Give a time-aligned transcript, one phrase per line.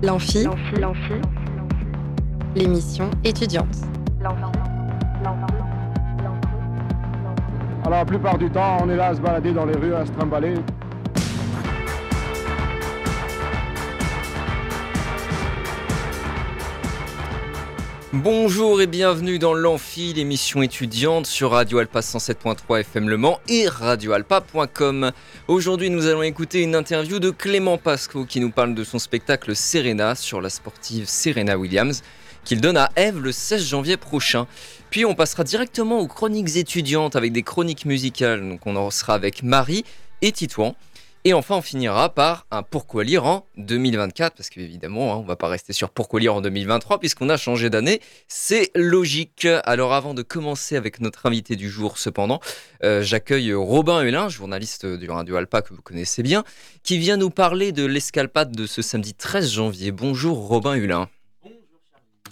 [0.00, 0.46] L'amphi,
[2.54, 3.66] l'émission étudiante.
[7.84, 10.06] Alors la plupart du temps, on est là à se balader dans les rues, à
[10.06, 10.54] se trimballer.
[18.14, 23.68] Bonjour et bienvenue dans l'Amphi, l'émission étudiante sur Radio Alpa 107.3 FM Le Mans et
[23.68, 25.12] radioalpa.com.
[25.46, 29.54] Aujourd'hui, nous allons écouter une interview de Clément Pasco qui nous parle de son spectacle
[29.54, 32.02] Serena sur la sportive Serena Williams
[32.44, 34.46] qu'il donne à Eve le 16 janvier prochain.
[34.88, 38.40] Puis on passera directement aux chroniques étudiantes avec des chroniques musicales.
[38.40, 39.84] Donc on en sera avec Marie
[40.22, 40.74] et Titouan.
[41.24, 45.36] Et enfin, on finira par un Pourquoi lire en 2024, parce qu'évidemment, hein, on va
[45.36, 48.00] pas rester sur Pourquoi lire en 2023, puisqu'on a changé d'année.
[48.28, 49.46] C'est logique.
[49.64, 52.40] Alors, avant de commencer avec notre invité du jour, cependant,
[52.84, 56.44] euh, j'accueille Robin Hulin, journaliste du Radio Alpa que vous connaissez bien,
[56.82, 59.90] qui vient nous parler de l'escalpade de ce samedi 13 janvier.
[59.90, 61.08] Bonjour Robin Hulin.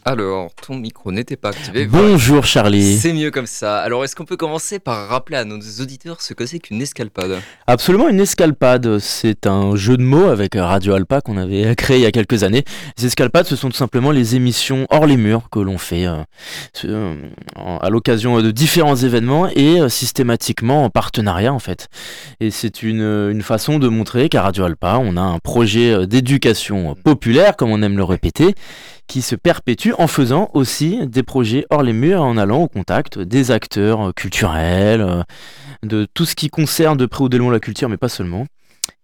[0.09, 1.85] Alors, ton micro n'était pas activé.
[1.87, 2.97] Bonjour Charlie.
[2.97, 3.79] C'est mieux comme ça.
[3.79, 7.41] Alors, est-ce qu'on peut commencer par rappeler à nos auditeurs ce que c'est qu'une escalpade?
[7.67, 12.03] Absolument, une escalpade, c'est un jeu de mots avec Radio Alpa qu'on avait créé il
[12.03, 12.63] y a quelques années.
[12.97, 16.23] Les escalpades, ce sont tout simplement les émissions hors les murs que l'on fait euh,
[16.85, 17.17] euh,
[17.57, 21.89] à l'occasion de différents événements et euh, systématiquement en partenariat en fait.
[22.39, 26.95] Et c'est une, une façon de montrer qu'à Radio Alpa, on a un projet d'éducation
[26.95, 28.55] populaire, comme on aime le répéter,
[29.07, 33.19] qui se perpétue en faisant aussi des projets hors les murs, en allant au contact
[33.19, 35.23] des acteurs culturels, euh,
[35.83, 38.47] de tout ce qui concerne de près ou de loin la culture, mais pas seulement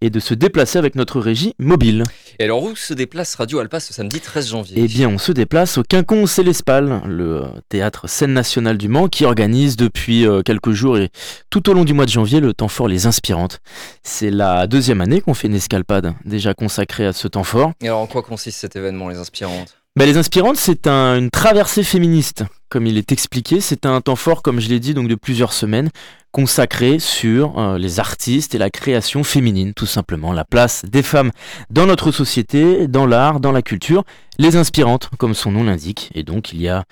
[0.01, 2.03] et de se déplacer avec notre régie mobile.
[2.39, 4.75] Et alors où se déplace Radio Alpa ce samedi 13 janvier?
[4.79, 9.25] Eh bien on se déplace au Quincon Célespal, le théâtre scène nationale du Mans qui
[9.25, 11.11] organise depuis euh, quelques jours et
[11.51, 13.61] tout au long du mois de janvier le temps fort Les Inspirantes.
[14.03, 17.73] C'est la deuxième année qu'on fait une escalpade déjà consacrée à ce temps fort.
[17.81, 19.82] Et alors en quoi consiste cet événement Les Inspirantes?
[19.95, 23.61] Bah, les Inspirantes, c'est une traversée féministe, comme il est expliqué.
[23.61, 25.91] C'est un temps fort, comme je l'ai dit, donc de plusieurs semaines,
[26.31, 30.33] consacré sur euh, les artistes et la création féminine, tout simplement.
[30.33, 31.31] La place des femmes
[31.69, 34.05] dans notre société, dans l'art, dans la culture.
[34.39, 36.11] Les Inspirantes, comme son nom l'indique.
[36.15, 36.85] Et donc, il y a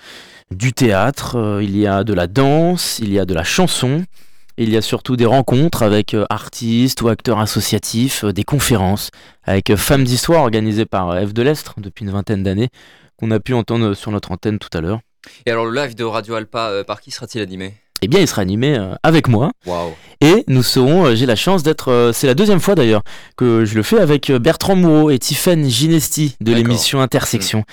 [0.51, 4.03] du théâtre, euh, il y a de la danse, il y a de la chanson.
[4.57, 9.09] Il y a surtout des rencontres avec euh, artistes ou acteurs associatifs, des conférences
[9.43, 12.69] avec femmes d'histoire organisées par Eve de Lestre depuis une vingtaine d'années,
[13.17, 14.99] qu'on a pu entendre sur notre antenne tout à l'heure.
[15.45, 17.75] Et alors le live de Radio Alpa, par qui sera-t-il animé?
[18.01, 19.51] Eh bien, il sera animé euh, avec moi.
[20.21, 23.03] Et nous serons, euh, j'ai la chance d'être, euh, c'est la deuxième fois d'ailleurs
[23.37, 27.59] que je le fais avec Bertrand Moreau et Tiffen Ginesti de l'émission Intersection.
[27.59, 27.63] Mm.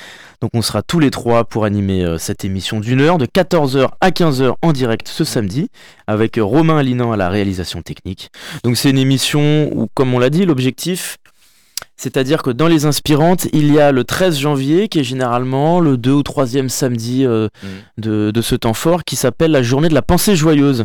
[0.42, 4.10] Donc on sera tous les trois pour animer cette émission d'une heure, de 14h à
[4.10, 5.68] 15h en direct ce samedi,
[6.06, 8.30] avec Romain Alinan à la réalisation technique.
[8.62, 11.18] Donc c'est une émission où, comme on l'a dit, l'objectif,
[11.98, 15.96] c'est-à-dire que dans les inspirantes, il y a le 13 janvier, qui est généralement le
[15.96, 17.48] 2 ou 3e samedi euh,
[17.98, 18.30] mm.
[18.30, 20.84] de, ce temps fort, qui s'appelle la journée de la pensée joyeuse.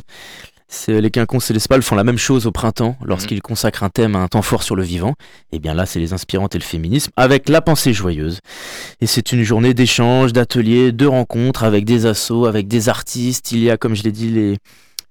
[0.88, 3.42] Les quinconces et les spals font la même chose au printemps, lorsqu'ils mm.
[3.42, 5.14] consacrent un thème à un temps fort sur le vivant.
[5.52, 8.40] Et eh bien là, c'est les inspirantes et le féminisme, avec la pensée joyeuse.
[9.00, 13.52] Et c'est une journée d'échanges, d'ateliers, de rencontres avec des assos, avec des artistes.
[13.52, 14.58] Il y a, comme je l'ai dit, les,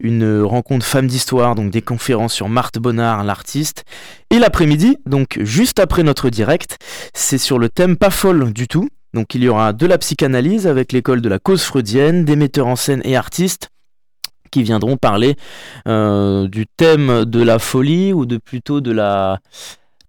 [0.02, 3.84] une rencontre femme d'histoire, donc des conférences sur Marthe Bonnard, l'artiste.
[4.30, 6.78] Et l'après-midi, donc juste après notre direct,
[7.14, 8.88] c'est sur le thème pas folle du tout.
[9.14, 12.66] Donc il y aura de la psychanalyse avec l'école de la cause freudienne, des metteurs
[12.66, 13.68] en scène et artistes
[14.50, 15.36] qui viendront parler
[15.88, 19.38] euh, du thème de la folie ou de plutôt de la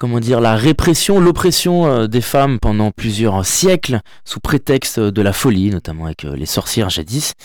[0.03, 5.31] comment dire, la répression, l'oppression euh, des femmes pendant plusieurs siècles sous prétexte de la
[5.31, 7.35] folie, notamment avec euh, les sorcières jadis.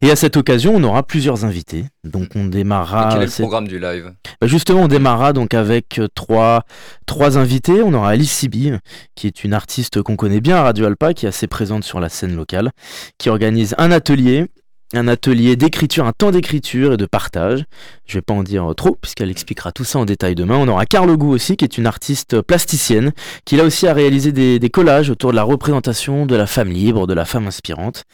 [0.00, 1.84] Et à cette occasion, on aura plusieurs invités.
[2.04, 3.10] Donc on démarrera.
[3.12, 4.14] quel est le programme du live?
[4.40, 6.62] Bah, Justement, on démarrera donc avec euh, trois,
[7.04, 7.82] trois invités.
[7.82, 8.72] On aura Alice Sibi,
[9.14, 12.00] qui est une artiste qu'on connaît bien à Radio Alpa, qui est assez présente sur
[12.00, 12.70] la scène locale,
[13.18, 14.46] qui organise un atelier
[14.94, 17.64] un atelier d'écriture, un temps d'écriture et de partage.
[18.06, 20.56] Je vais pas en dire trop puisqu'elle expliquera tout ça en détail demain.
[20.56, 23.12] On aura Carlo Gou aussi qui est une artiste plasticienne
[23.44, 27.06] qui là aussi a réalisé des, collages autour de la représentation de la femme libre,
[27.06, 28.04] de la femme inspirante.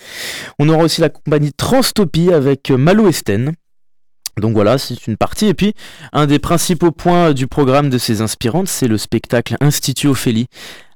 [0.58, 3.52] On aura aussi la compagnie Transtopie avec Malo Esten.
[4.38, 5.46] Donc voilà, c'est une partie.
[5.46, 5.74] Et puis,
[6.12, 10.46] un des principaux points du programme de ces inspirantes, c'est le spectacle Institut Ophélie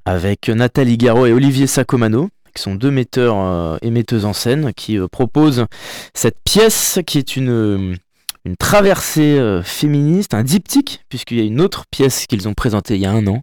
[0.05, 4.73] avec Nathalie Garot et Olivier Sacomano qui sont deux metteurs euh, et metteuses en scène,
[4.73, 5.65] qui euh, proposent
[6.13, 7.95] cette pièce qui est une,
[8.47, 12.95] une traversée euh, féministe, un diptyque, puisqu'il y a une autre pièce qu'ils ont présentée
[12.95, 13.41] il y a un an,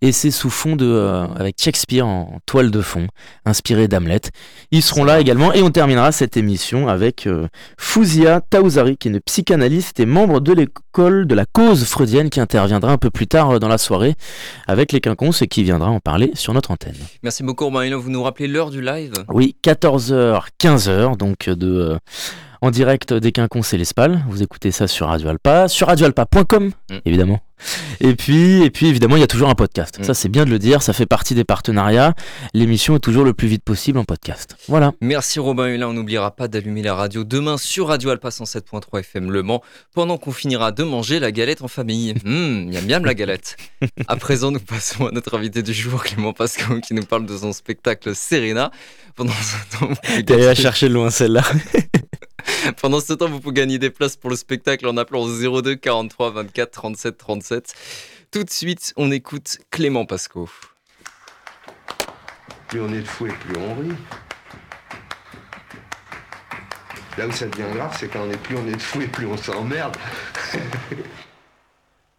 [0.00, 3.06] et c'est sous fond de, euh, avec Shakespeare en toile de fond,
[3.44, 4.22] inspiré d'Hamlet.
[4.70, 7.48] Ils seront là également, et on terminera cette émission avec euh,
[7.78, 12.40] Fouzia Taouzari, qui est une psychanalyste et membre de l'école de la cause freudienne, qui
[12.40, 14.14] interviendra un peu plus tard dans la soirée
[14.66, 16.96] avec les quinconces et qui viendra en parler sur notre antenne.
[17.22, 17.94] Merci beaucoup, Romain.
[17.94, 19.12] Vous nous rappelez l'heure du live?
[19.28, 21.98] Oui, 14h, 15h, donc de
[22.60, 24.24] en direct des Quinconces et l'Espal.
[24.28, 26.96] Vous écoutez ça sur Radio Alpa, sur radioalpa.com, mm.
[27.04, 27.40] évidemment.
[28.00, 29.98] Et puis, et puis évidemment, il y a toujours un podcast.
[29.98, 30.04] Mm.
[30.04, 30.82] Ça, c'est bien de le dire.
[30.82, 32.14] Ça fait partie des partenariats.
[32.54, 34.56] L'émission est toujours le plus vite possible en podcast.
[34.68, 34.92] Voilà.
[35.00, 35.66] Merci Robin.
[35.66, 39.42] Et là, on n'oubliera pas d'allumer la radio demain sur Radio Alpa 107.3 FM Le
[39.42, 39.62] Mans
[39.94, 42.14] pendant qu'on finira de manger la galette en famille.
[42.26, 43.56] Hum, y a bien la galette.
[44.08, 47.36] À présent, nous passons à notre invité du jour, Clément Pascal, qui nous parle de
[47.36, 48.70] son spectacle Serena.
[49.14, 51.42] Pendant ce temps, vous chercher loin celle-là.
[52.80, 56.30] Pendant ce temps, vous pouvez gagner des places pour le spectacle en appelant 02 43
[56.30, 57.74] 24 37 37.
[58.30, 60.48] Tout de suite, on écoute Clément Pasco.
[62.68, 63.96] Plus on est de fou et plus on rit.
[67.18, 69.06] Là où ça devient grave, c'est quand on est plus on est de fou et
[69.06, 69.96] plus on s'emmerde.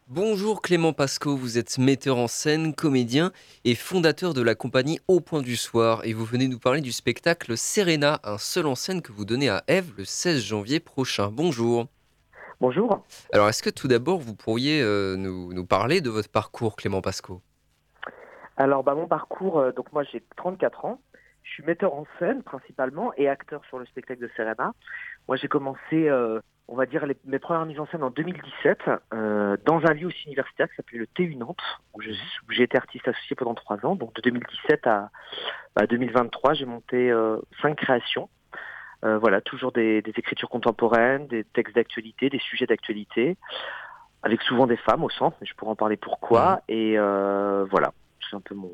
[0.09, 3.33] Bonjour Clément Pasco, vous êtes metteur en scène, comédien
[3.65, 6.94] et fondateur de la compagnie Au Point du Soir et vous venez nous parler du
[6.94, 11.30] spectacle Serena, un seul en scène que vous donnez à Eve le 16 janvier prochain.
[11.30, 11.88] Bonjour.
[12.62, 13.04] Bonjour.
[13.33, 17.42] Alors est-ce que tout d'abord vous pourriez euh, nous, parler de votre parcours Clément Pasco
[18.56, 21.01] Alors bah, mon parcours, euh, donc moi j'ai 34 ans,
[21.44, 24.71] je suis metteur en scène principalement et acteur sur le spectacle de Serena.
[25.27, 26.07] Moi j'ai commencé...
[26.07, 28.80] Euh, on va dire, mes premières mises en scène en 2017
[29.14, 31.62] euh, dans un lieu aussi universitaire qui s'appelait le TU Nantes,
[31.94, 33.96] où j'ai été artiste associé pendant trois ans.
[33.96, 35.10] Donc de 2017 à
[35.88, 38.30] 2023, bah, j'ai monté euh, cinq créations.
[39.06, 43.38] Euh, voilà, toujours des, écritures contemporaines, des textes d'actualité, des sujets d'actualité,
[44.24, 46.62] avec souvent des femmes au centre, mais je pourrais en parler pourquoi.
[46.68, 47.94] Et voilà,
[48.30, 48.72] c'est un peu mon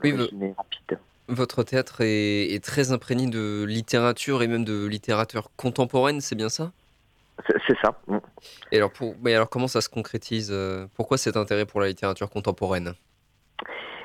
[0.00, 0.98] résumé rapide.
[1.28, 6.48] Votre théâtre est, est très imprégné de littérature et même de littérature contemporaine, c'est bien
[6.48, 6.70] ça?
[7.66, 7.98] C'est ça.
[8.06, 8.18] Mm.
[8.72, 11.88] Et alors, pour, mais alors, comment ça se concrétise euh, Pourquoi cet intérêt pour la
[11.88, 12.94] littérature contemporaine?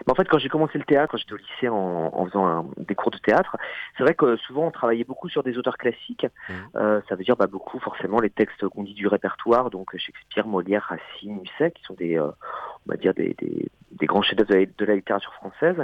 [0.10, 3.12] En fait, quand j'ai commencé le théâtre, quand j'étais au lycée en, faisant des cours
[3.12, 3.56] de théâtre,
[3.96, 6.26] c'est vrai que souvent on travaillait beaucoup sur des auteurs classiques.
[6.50, 6.54] Mmh.
[6.76, 10.48] Euh, ça veut dire bah, beaucoup forcément les textes qu'on dit du répertoire, donc Shakespeare,
[10.48, 12.32] Molière, Racine, Musset, qui sont des, euh,
[12.88, 15.78] on va dire des, des, des grands chefs-d'œuvre de, la littérature française.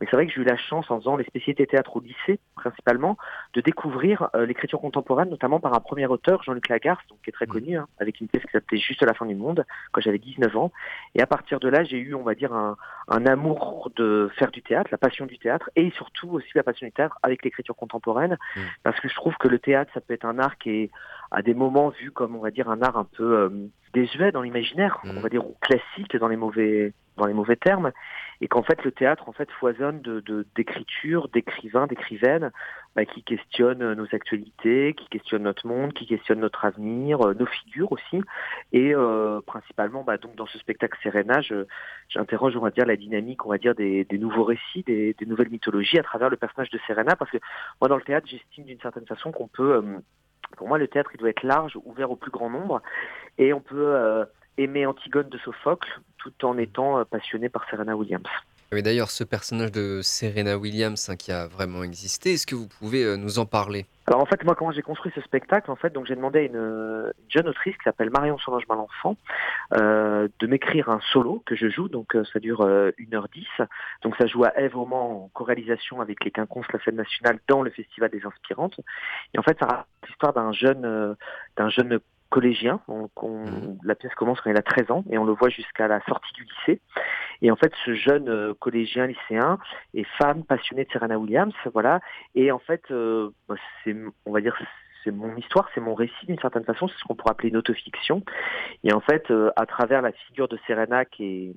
[0.00, 2.40] Mais c'est vrai que j'ai eu la chance, en faisant les spécialités théâtre au lycée
[2.56, 3.16] principalement,
[3.54, 7.32] de découvrir euh, l'écriture contemporaine, notamment par un premier auteur, Jean-Luc Lagarce, donc, qui est
[7.32, 7.48] très mmh.
[7.48, 10.56] connu, hein, avec une pièce qui s'appelait Juste la fin du monde, quand j'avais 19
[10.56, 10.72] ans.
[11.14, 12.76] Et à partir de là, j'ai eu, on va dire, un,
[13.08, 16.86] un amour de faire du théâtre, la passion du théâtre, et surtout aussi la passion
[16.86, 18.60] du théâtre avec l'écriture contemporaine, mm.
[18.82, 20.90] parce que je trouve que le théâtre, ça peut être un art qui est
[21.30, 23.48] à des moments vu comme on va dire un art un peu euh,
[23.92, 25.18] désuet dans l'imaginaire, mm.
[25.18, 27.92] on va dire classique dans les mauvais dans les mauvais termes,
[28.40, 32.50] et qu'en fait le théâtre en fait foisonne de d'écriture, d'écrivains, d'écrivaines
[32.96, 37.46] bah, qui questionnent nos actualités, qui questionnent notre monde, qui questionnent notre avenir, euh, nos
[37.46, 38.22] figures aussi,
[38.72, 41.40] et euh, principalement bah, donc dans ce spectacle Serena,
[42.08, 45.26] j'interroge on va dire la dynamique on va dire des, des nouveaux récits, des, des,
[45.26, 47.38] nouvelles mythologies à travers le personnage de Serena, parce que
[47.80, 49.98] moi dans le théâtre j'estime d'une certaine façon qu'on peut euh,
[50.56, 52.82] pour moi, le théâtre, il doit être large, ouvert au plus grand nombre,
[53.38, 54.26] et on peut
[54.58, 58.28] aimer Antigone de Sophocle tout en étant euh, passionné par Serena Williams.
[58.72, 63.02] D'ailleurs, ce personnage de Serena Williams hein, qui a vraiment existé, est-ce que vous pouvez
[63.02, 63.84] euh, nous en parler?
[64.06, 66.42] Alors en fait, moi, comment j'ai construit ce spectacle, en fait, donc j'ai demandé à
[66.42, 69.16] une, jeune autrice qui s'appelle Marion Solange Malenfant
[69.74, 73.66] euh, de m'écrire un solo que je joue, donc ça dure 1h10.
[74.02, 77.40] Donc ça joue à Eve au Mans en co-réalisation avec les Quinconces, la scène nationale,
[77.48, 78.78] dans le Festival des Inspirantes.
[79.34, 81.16] Et en fait, ça raconte l'histoire d'un jeune,
[81.56, 81.98] d'un jeune
[82.30, 82.80] collégien.
[82.88, 83.78] On, mhm.
[83.84, 86.32] La pièce commence quand il a 13 ans et on le voit jusqu'à la sortie
[86.34, 86.80] du lycée.
[87.42, 89.58] Et en fait, ce jeune euh, collégien lycéen
[89.94, 92.00] est fan passionné de Serena Williams, voilà.
[92.34, 93.96] Et en fait, euh, bah, c'est,
[94.26, 94.56] on va dire,
[95.04, 97.56] c'est mon histoire, c'est mon récit d'une certaine façon, c'est ce qu'on pourrait appeler une
[97.56, 98.22] autofiction.
[98.84, 101.54] Et en fait, euh, à travers la figure de Serena, qui est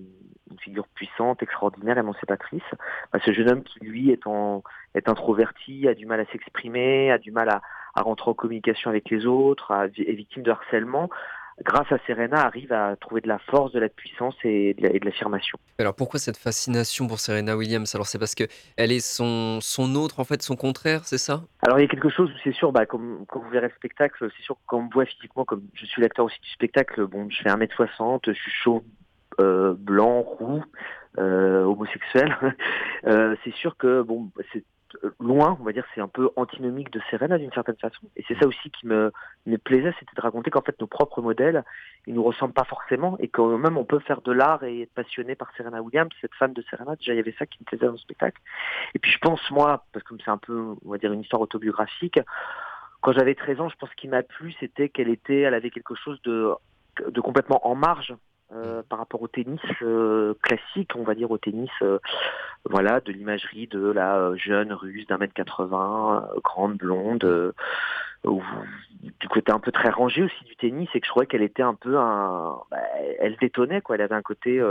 [0.53, 2.63] une figure puissante, extraordinaire, émancipatrice,
[3.12, 4.63] bah, ce jeune homme qui lui est, en,
[4.95, 7.62] est introverti, a du mal à s'exprimer, a du mal à,
[7.95, 11.10] à rentrer en communication avec les autres, est victime de harcèlement,
[11.62, 15.57] grâce à Serena, arrive à trouver de la force, de la puissance et de l'affirmation.
[15.79, 17.93] Alors pourquoi cette fascination pour Serena Williams?
[17.93, 18.45] Alors c'est parce que
[18.77, 21.43] elle est son, son autre, en fait, son contraire, c'est ça?
[21.62, 24.29] Alors il y a quelque chose c'est sûr, bah, comme, quand vous verrez le spectacle,
[24.36, 27.29] c'est sûr quand on me voit physiquement, comme je suis l'acteur aussi du spectacle, bon,
[27.29, 28.83] je fais 1m60, je suis chaud,
[29.40, 30.63] euh, blanc, roux,
[31.18, 32.36] euh, homosexuel.
[33.08, 34.63] euh, c'est sûr que bon, c'est
[35.20, 38.08] loin, on va dire, c'est un peu antinomique de Serena d'une certaine façon.
[38.16, 39.12] Et c'est ça aussi qui me,
[39.63, 41.63] plaisait, c'était de raconter qu'en fait nos propres modèles,
[42.08, 44.94] ils nous ressemblent pas forcément et quand même on peut faire de l'art et être
[44.94, 46.96] passionné par Serena Williams, cette fan de Serena.
[46.96, 48.40] Déjà il y avait ça qui me plaisait dans le spectacle.
[48.94, 51.42] Et puis je pense moi, parce que c'est un peu, on va dire, une histoire
[51.42, 52.20] autobiographique.
[53.02, 55.96] Quand j'avais 13 ans, je pense qu'il m'a plu, c'était qu'elle était, elle avait quelque
[55.96, 56.56] chose de
[57.22, 58.13] complètement en marge
[58.55, 61.98] euh, par rapport au tennis euh, classique, on va dire au tennis, euh,
[62.69, 67.53] voilà, de l'imagerie de la jeune russe d'un mètre 80, grande blonde,
[68.24, 71.63] du côté un peu très rangé aussi du tennis, et que je trouvais qu'elle était
[71.63, 72.77] un peu un, bah,
[73.19, 74.62] elle détonnait quoi, elle avait un côté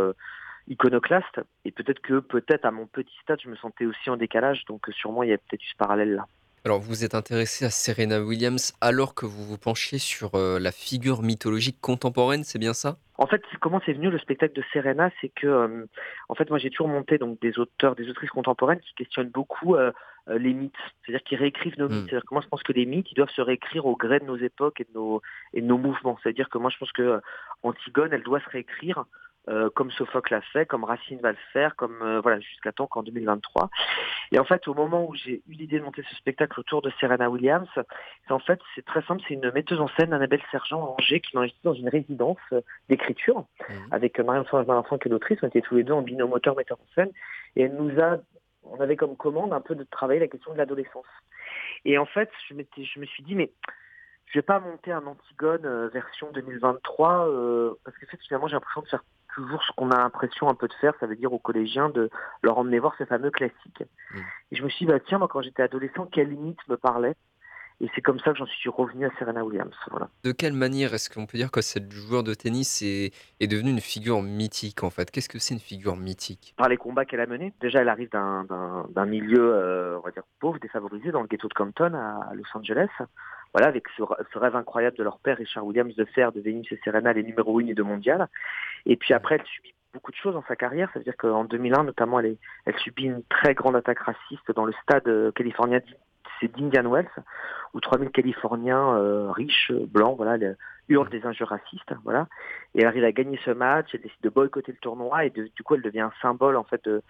[0.68, 4.64] iconoclaste, et peut-être que peut-être à mon petit stade, je me sentais aussi en décalage,
[4.66, 6.26] donc sûrement il y a peut-être eu ce parallèle là.
[6.64, 10.70] Alors, vous êtes intéressé à Serena Williams alors que vous vous penchiez sur euh, la
[10.70, 12.98] figure mythologique contemporaine, c'est bien ça?
[13.18, 15.10] En fait, comment c'est venu le spectacle de Serena?
[15.20, 15.86] C'est que, euh,
[16.28, 19.74] en fait, moi j'ai toujours monté donc des auteurs, des autrices contemporaines qui questionnent beaucoup
[19.74, 19.90] euh,
[20.28, 22.04] les mythes, c'est-à-dire qui réécrivent nos mythes.
[22.04, 22.06] Hmm.
[22.08, 24.24] C'est-à-dire que moi je pense que les mythes, ils doivent se réécrire au gré de
[24.24, 25.20] nos époques et de nos,
[25.54, 26.16] et de nos mouvements.
[26.22, 27.20] C'est-à-dire que moi je pense que
[27.64, 29.04] Antigone, elle doit se réécrire
[29.48, 32.86] euh, comme Sophocle l'a fait, comme Racine va le faire, comme euh, voilà jusqu'à temps
[32.86, 33.70] qu'en 2023.
[34.30, 36.92] Et en fait, au moment où j'ai eu l'idée de monter ce spectacle autour de
[37.00, 37.68] Serena Williams,
[38.30, 41.36] en fait c'est très simple, c'est une metteuse en scène, Annabelle Sergent à Angers, qui
[41.36, 43.74] m'a invité dans une résidence euh, d'écriture mmh.
[43.90, 45.38] avec Marianne Soares Vincent qui est l'autrice.
[45.42, 47.10] On était tous les deux en binôme auteur metteur en scène,
[47.56, 48.18] et elle nous a,
[48.62, 51.06] on avait comme commande un peu de travailler la question de l'adolescence.
[51.84, 53.50] Et en fait, je, je me suis dit mais
[54.26, 59.02] je vais pas monter un Antigone version 2023 parce que finalement j'ai l'impression de faire
[59.34, 62.10] toujours ce qu'on a l'impression un peu de faire, ça veut dire aux collégiens de
[62.42, 63.82] leur emmener voir ces fameux classiques.
[64.14, 64.18] Mm.
[64.52, 67.14] Et je me suis dit, bah, tiens, moi quand j'étais adolescent, quelle limite me parlait?
[67.80, 69.74] Et c'est comme ça que j'en suis revenu à Serena Williams.
[69.90, 70.08] Voilà.
[70.22, 73.70] De quelle manière est-ce qu'on peut dire que cette joueur de tennis est, est devenue
[73.70, 75.10] une figure mythique en fait?
[75.10, 76.54] Qu'est-ce que c'est une figure mythique?
[76.56, 77.52] Par les combats qu'elle a menés.
[77.60, 81.54] Déjà, elle arrive d'un milieu, euh, on va dire, pauvre, défavorisé, dans le ghetto de
[81.54, 82.90] Compton à Los Angeles
[83.52, 84.02] voilà, avec ce,
[84.38, 87.58] rêve incroyable de leur père, Richard Williams, de faire de Venus et Serena les numéro
[87.60, 88.28] 1 et de mondial.
[88.86, 90.88] Et puis après, elle subit beaucoup de choses dans sa carrière.
[90.92, 95.06] C'est-à-dire qu'en 2001, notamment, elle, elle subit une très grande attaque raciste dans le stade
[95.06, 95.80] euh, californien
[96.48, 97.08] d'Indian Wells,
[97.74, 100.36] où 3000 Californiens euh, riches, blancs, voilà,
[100.88, 102.26] hurlent des injures racistes, voilà.
[102.74, 105.62] Et elle arrive à gagner ce match, elle décide de boycotter le tournoi et du
[105.62, 107.02] coup elle devient un symbole en fait de,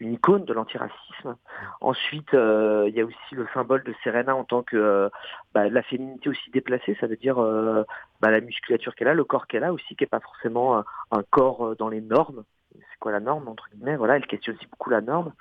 [0.00, 1.36] une icône de l'antiracisme.
[1.80, 5.08] Ensuite, euh, il y a aussi le symbole de Serena en tant que euh,
[5.54, 7.84] bah, la féminité aussi déplacée, ça veut dire euh,
[8.20, 11.22] bah, la musculature qu'elle a, le corps qu'elle a aussi, qui n'est pas forcément un,
[11.30, 12.44] corps dans les normes.
[12.72, 13.96] C'est quoi la norme entre guillemets?
[13.96, 15.32] Voilà, elle questionne aussi beaucoup la norme.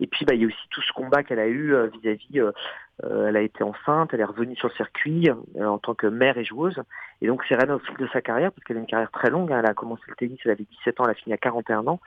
[0.00, 2.40] Et puis, bah, il y a aussi tout ce combat qu'elle a eu vis-à-vis.
[3.02, 5.28] elle a été enceinte, elle est revenue sur le circuit
[5.58, 6.80] en tant que mère et joueuse.
[7.20, 9.50] Et donc Serena, au fil de sa carrière, parce qu'elle a une carrière très longue,
[9.50, 11.86] hein, elle a commencé le tennis, elle avait 17 ans, elle a fini à 41
[11.86, 12.00] ans.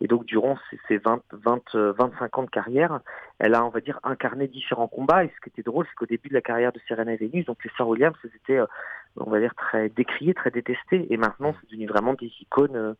[0.00, 3.00] Et donc, durant ces, 20, 20, 25 ans de carrière,
[3.38, 5.24] elle a, on va dire, incarné différents combats.
[5.24, 7.64] Et ce qui était drôle, c'est qu'au début de la carrière de Serena Venus, donc
[7.64, 8.66] les sœurs Williams, c'était, euh,
[9.16, 11.06] on va dire, très décriées, très détestées.
[11.10, 12.92] Et maintenant, c'est devenu vraiment des icônes euh,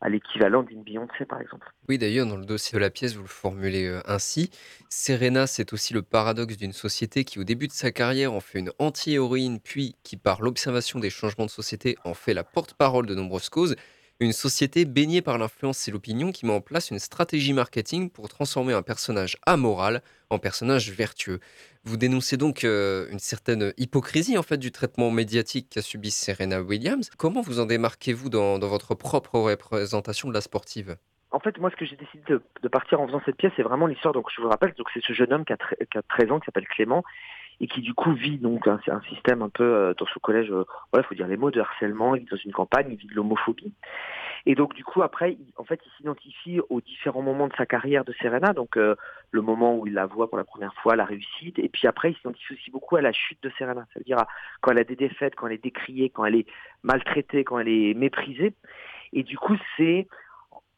[0.00, 1.66] à l'équivalent d'une Beyoncé, par exemple.
[1.88, 4.50] Oui, d'ailleurs, dans le dossier de la pièce, vous le formulez euh, ainsi.
[4.88, 8.58] Serena, c'est aussi le paradoxe d'une société qui, au début de sa carrière, en fait
[8.58, 13.14] une anti-héroïne, puis qui, par l'observation des changements de société, en fait la porte-parole de
[13.14, 13.76] nombreuses causes
[14.20, 18.28] une société baignée par l'influence et l'opinion qui met en place une stratégie marketing pour
[18.28, 21.40] transformer un personnage amoral en personnage vertueux.
[21.84, 26.62] Vous dénoncez donc euh, une certaine hypocrisie en fait du traitement médiatique qu'a subi Serena
[26.62, 27.10] Williams.
[27.18, 30.96] Comment vous en démarquez-vous dans, votre propre représentation de la sportive?
[31.30, 32.22] En fait, moi, ce que j'ai décidé
[32.62, 34.14] de, partir en faisant cette pièce, c'est vraiment l'histoire.
[34.14, 36.38] Donc, je vous rappelle, donc c'est ce jeune homme qui a, qui a 13 ans,
[36.38, 37.02] qui s'appelle Clément,
[37.60, 40.64] et qui du coup vit donc un, système un peu euh, dans ce collège, euh,
[40.92, 43.14] voilà, faut dire les mots de harcèlement, il vit dans une campagne, il vit de
[43.14, 43.72] l'homophobie.
[44.46, 47.66] Et donc du coup après, il, en fait, il s'identifie aux différents moments de sa
[47.66, 48.96] carrière de Serena, donc euh,
[49.30, 52.10] le moment où il la voit pour la première fois, la réussite, et puis après
[52.10, 54.18] il s'identifie aussi beaucoup à la chute de Serena, c'est-à-dire
[54.60, 56.46] quand elle a des défaites, quand elle est décriée, quand elle est
[56.82, 58.54] maltraitée, quand elle est méprisée.
[59.14, 60.08] Et du coup, c'est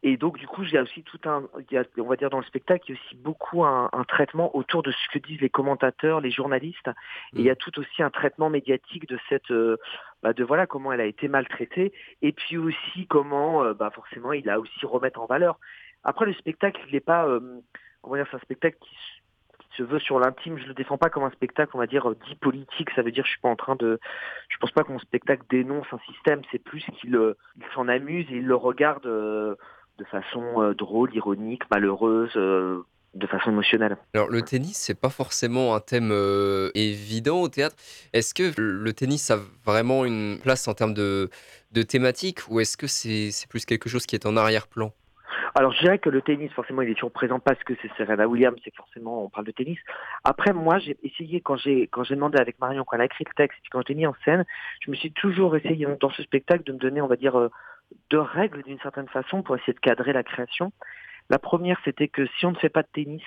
[0.02, 2.16] et donc, du coup, il y a aussi tout un, il y a, on va
[2.16, 5.18] dire dans le spectacle, il y a aussi beaucoup un, traitement autour de ce que
[5.18, 6.88] disent les commentateurs, les journalistes.
[7.34, 7.56] Et il y a mm.
[7.56, 9.78] tout aussi un traitement médiatique de cette, euh,
[10.22, 14.32] bah, de voilà comment elle a été maltraitée, et puis aussi comment, euh, bah forcément,
[14.32, 15.58] il a aussi remettre en valeur.
[16.04, 17.60] Après, le spectacle, il n'est pas, euh,
[18.02, 18.96] on va dire, c'est un spectacle qui,
[19.76, 20.56] se veut sur l'intime.
[20.56, 22.88] Je le défends pas comme un spectacle, on va dire, dit politique.
[22.94, 24.00] Ça veut dire, je suis pas en train de,
[24.48, 26.40] je pense pas que mon spectacle dénonce un système.
[26.50, 29.06] C'est plus qu'il il s'en amuse et il le regarde
[29.98, 32.82] de façon euh, drôle, ironique, malheureuse, euh,
[33.14, 33.96] de façon émotionnelle.
[34.14, 37.76] Alors le tennis, c'est pas forcément un thème euh, évident au théâtre.
[38.12, 41.30] Est-ce que le tennis a vraiment une place en termes de,
[41.72, 44.92] de thématique ou est-ce que c'est plus quelque chose qui est en arrière-plan?
[45.54, 48.28] Alors je dirais que le tennis, forcément, il est toujours présent parce que c'est Serena
[48.28, 49.78] Williams, c'est forcément on parle de tennis.
[50.22, 53.24] Après, moi, j'ai essayé quand j'ai quand j'ai demandé avec Marion, quand elle a écrit
[53.26, 54.44] le texte, puis quand je l'ai mis en scène,
[54.80, 57.48] je me suis toujours essayé dans ce spectacle de me donner, on va dire,
[58.10, 60.72] deux règles d'une certaine façon pour essayer de cadrer la création.
[61.28, 63.24] La première, c'était que si on ne fait pas de tennis,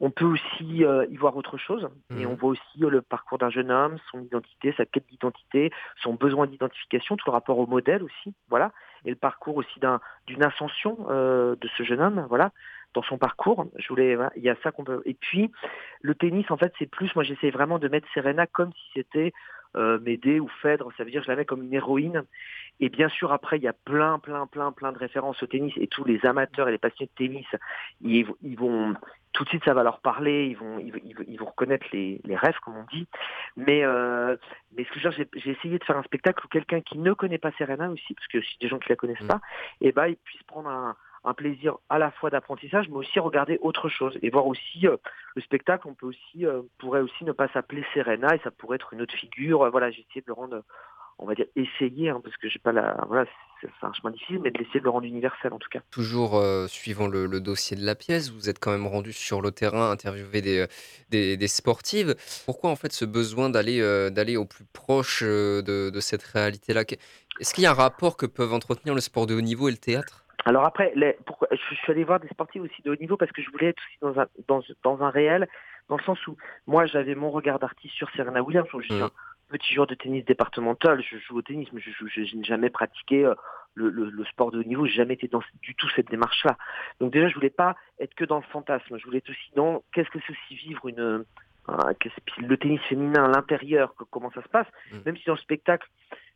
[0.00, 2.32] on peut aussi euh, y voir autre chose et mhm.
[2.32, 5.70] on voit aussi euh, le parcours d'un jeune homme, son identité, sa quête d'identité,
[6.02, 8.72] son besoin d'identification, tout le rapport au modèle aussi, voilà,
[9.04, 12.52] et le parcours aussi d'un d'une ascension euh, de ce jeune homme, voilà,
[12.92, 13.66] dans son parcours.
[13.78, 15.00] Je voulais, il y a ça qu'on peut.
[15.06, 15.50] Et puis
[16.02, 17.14] le tennis, en fait, c'est plus.
[17.14, 19.32] Moi, j'essaie vraiment de mettre Serena comme si c'était
[19.74, 22.24] euh, Médée ou Phèdre, ça veut dire je la mets comme une héroïne.
[22.78, 25.72] Et bien sûr, après, il y a plein, plein, plein, plein de références au tennis
[25.76, 27.46] et tous les amateurs et les passionnés de tennis,
[28.02, 28.94] ils, ils vont
[29.36, 32.78] tout de suite, ça va leur parler, ils vont, ils, vont reconnaître les, rêves, comme
[32.78, 33.06] on dit.
[33.56, 34.34] Mais, euh,
[34.74, 37.36] mais ce que j'ai, j'ai essayé de faire un spectacle où quelqu'un qui ne connaît
[37.36, 39.28] pas Serena aussi, parce que si des gens qui la connaissent mm.
[39.28, 39.40] pas,
[39.82, 40.96] et eh ben, ils puissent prendre un,
[41.26, 44.96] un plaisir à la fois d'apprentissage, mais aussi regarder autre chose et voir aussi euh,
[45.34, 45.88] le spectacle.
[45.88, 49.02] On peut aussi euh, pourrait aussi ne pas s'appeler Serena et ça pourrait être une
[49.02, 49.62] autre figure.
[49.62, 50.62] Euh, voilà, j'ai essayé de le rendre,
[51.18, 53.26] on va dire essayer, hein, parce que j'ai pas la voilà,
[53.60, 55.80] c'est un chemin difficile, mais de de le rendre universel en tout cas.
[55.90, 59.90] Toujours suivant le, dossier de la pièce, vous êtes quand même rendu sur le terrain,
[59.90, 62.14] interviewer des, des, sportives.
[62.44, 66.82] Pourquoi en fait ce besoin d'aller au plus proche de cette réalité-là?
[67.40, 69.72] Est-ce qu'il y a un rapport que peuvent entretenir le sport de haut niveau et
[69.72, 70.25] le théâtre?
[70.46, 73.32] Alors après, les, pourquoi, je, suis allé voir des sportifs aussi de haut niveau parce
[73.32, 75.48] que je voulais être aussi dans un, dans, dans un réel,
[75.88, 76.36] dans le sens où
[76.68, 78.68] moi j'avais mon regard d'artiste sur Serena Williams.
[78.72, 79.02] Je suis mmh.
[79.02, 79.10] un
[79.48, 83.24] petit joueur de tennis départemental, je joue au tennis, mais je, je, n'ai jamais pratiqué
[83.24, 83.34] euh,
[83.74, 86.56] le, le, le, sport de haut niveau, j'ai jamais été dans du tout cette démarche-là.
[87.00, 89.82] Donc déjà, je voulais pas être que dans le fantasme, je voulais être aussi dans
[89.92, 91.24] qu'est-ce que c'est aussi vivre une
[92.38, 94.98] le tennis féminin à l'intérieur, comment ça se passe, mmh.
[95.04, 95.88] même si dans le spectacle,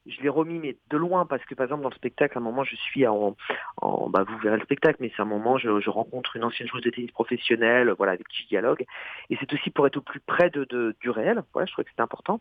[0.06, 2.44] je l'ai remis mais de loin parce que par exemple dans le spectacle à un
[2.44, 3.36] moment je suis en,
[3.76, 6.68] en bah vous verrez le spectacle mais c'est un moment je, je rencontre une ancienne
[6.68, 8.84] joueuse de tennis professionnelle voilà avec qui je dialogue.
[9.28, 11.42] Et c'est aussi pour être au plus près de, de du réel.
[11.52, 12.40] Voilà je trouvais que c'était important.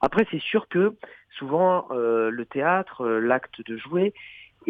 [0.00, 0.96] Après c'est sûr que
[1.30, 4.14] souvent euh, le théâtre euh, l'acte de jouer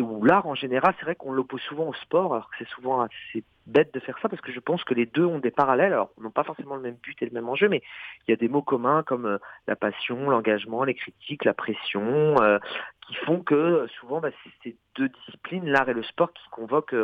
[0.01, 3.03] où l'art en général, c'est vrai qu'on l'oppose souvent au sport, alors que c'est souvent
[3.03, 5.93] assez bête de faire ça parce que je pense que les deux ont des parallèles,
[5.93, 7.83] alors n'ont pas forcément le même but et le même enjeu, mais
[8.27, 12.41] il y a des mots communs comme euh, la passion, l'engagement, les critiques, la pression,
[12.41, 12.59] euh,
[13.07, 16.49] qui font que euh, souvent bah, c'est ces deux disciplines, l'art et le sport, qui
[16.51, 16.97] convoquent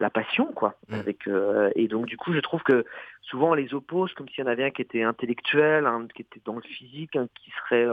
[0.00, 0.74] la passion, quoi.
[0.88, 0.94] Mm.
[0.94, 1.28] Avec,
[1.76, 2.84] et donc du coup, je trouve que
[3.22, 6.22] souvent on les oppose comme s'il y en avait un qui était intellectuel, un qui
[6.22, 7.86] était dans le physique, un qui serait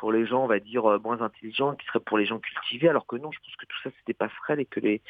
[0.00, 2.88] pour les gens, on va dire, euh, moins intelligents, qui seraient pour les gens cultivés,
[2.88, 5.02] alors que non, je pense que tout ça, c'est des passerelles et que les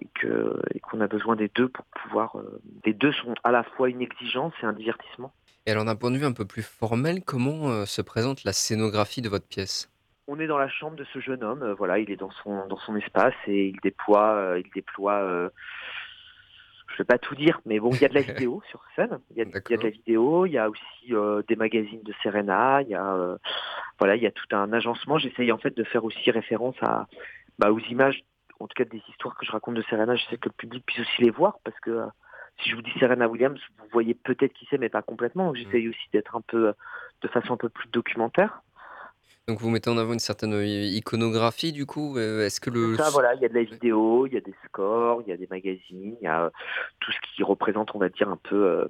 [0.00, 2.36] et que et qu'on a besoin des deux pour pouvoir.
[2.38, 5.32] Euh, les deux sont à la fois une exigence et un divertissement.
[5.66, 8.52] Et alors, d'un point de vue un peu plus formel, comment euh, se présente la
[8.52, 9.90] scénographie de votre pièce?
[10.26, 12.78] On est dans la chambre de ce jeune homme, voilà, il est dans son dans
[12.78, 15.50] son espace et il déploie, il déploie
[16.94, 19.18] je vais pas tout dire, mais bon, il y a de la vidéo sur scène.
[19.30, 20.46] Il y, a, de la vidéo.
[20.46, 22.82] Il y a aussi euh, des magazines de Serena.
[22.82, 23.36] Il y a euh,
[23.98, 25.18] voilà, il y a tout un agencement.
[25.18, 27.06] J'essaye en fait de faire aussi référence à
[27.58, 28.22] bah, aux images,
[28.60, 30.14] en tout cas des histoires que je raconte de Serena.
[30.14, 32.06] Je sais que le public puisse aussi les voir parce que euh,
[32.62, 35.46] si je vous dis Serena Williams, vous voyez peut-être qui c'est, mais pas complètement.
[35.46, 35.90] Donc j'essaye mm.
[35.90, 36.74] aussi d'être un peu
[37.22, 38.62] de façon un peu plus documentaire.
[39.46, 42.16] Donc vous mettez en avant une certaine euh, iconographie du coup.
[42.16, 44.40] Euh, est-ce que le ça voilà, il y a de la vidéo, il y a
[44.40, 46.50] des scores, il y a des magazines, il y a euh,
[47.00, 48.88] tout ce qui représente, on va dire un peu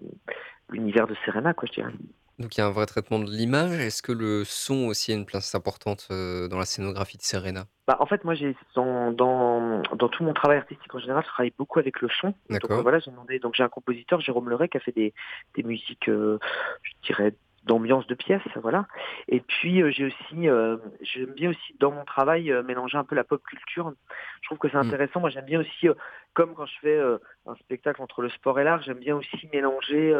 [0.71, 1.93] l'univers de Serena, quoi, je dirais.
[2.39, 3.73] Donc il y a un vrai traitement de l'image.
[3.81, 7.67] Est-ce que le son aussi a une place importante dans la scénographie de Serena?
[7.87, 11.29] Bah, en fait, moi, j'ai dans, dans, dans tout mon travail artistique en général, je
[11.29, 12.33] travaille beaucoup avec le son.
[12.49, 13.41] Donc voilà, j'ai demandé.
[13.41, 15.15] Donc j'ai un compositeur, Jérôme Leray, qui a fait des,
[15.57, 16.39] des musiques, je
[17.07, 18.87] dirais d'ambiance de pièce, voilà.
[19.29, 23.05] Et puis euh, j'ai aussi, euh, j'aime bien aussi dans mon travail euh, mélanger un
[23.05, 23.93] peu la pop culture.
[24.43, 24.87] Je trouve que c'est mm.
[24.87, 25.21] intéressant.
[25.21, 25.89] Moi, j'aime bien aussi,
[26.35, 27.01] comme quand je fais
[27.47, 30.15] un spectacle entre le sport et l'art, j'aime bien aussi mélanger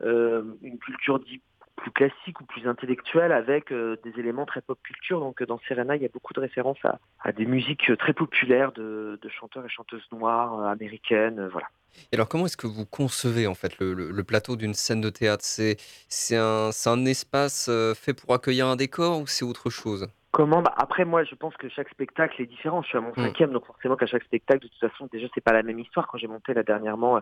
[0.00, 1.44] une culture dite
[1.76, 5.20] plus classique ou plus intellectuelle avec des éléments très pop culture.
[5.20, 6.78] Donc dans Serena, il y a beaucoup de références
[7.22, 11.68] à, des musiques très populaires de, de, chanteurs et chanteuses noires américaines, voilà.
[12.12, 15.44] Et alors, comment est-ce que vous concevez en fait le, plateau d'une scène de théâtre?
[15.44, 15.76] C'est
[16.08, 20.08] c'est un, un, espace euh, fait pour accueillir un décor ou c'est autre chose?
[20.32, 20.62] Comment?
[20.62, 22.82] Bah Après, moi, je pense que chaque spectacle est différent.
[22.82, 23.26] Je suis à mon mmh.
[23.26, 26.06] cinquième, donc forcément qu'à chaque spectacle, de toute façon, déjà, c'est pas la même histoire.
[26.06, 27.20] Quand j'ai monté là dernièrement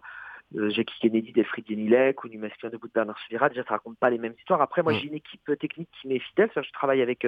[0.57, 3.71] euh, Jackie Kennedy d'Elfried Denilek ou du masculin de bout de Bernard Suvira, déjà ça
[3.71, 4.63] raconte pas les mêmes histoires.
[4.63, 4.97] Après moi mm.
[4.97, 7.27] j'ai une équipe euh, technique qui m'est fidèle, je travaille avec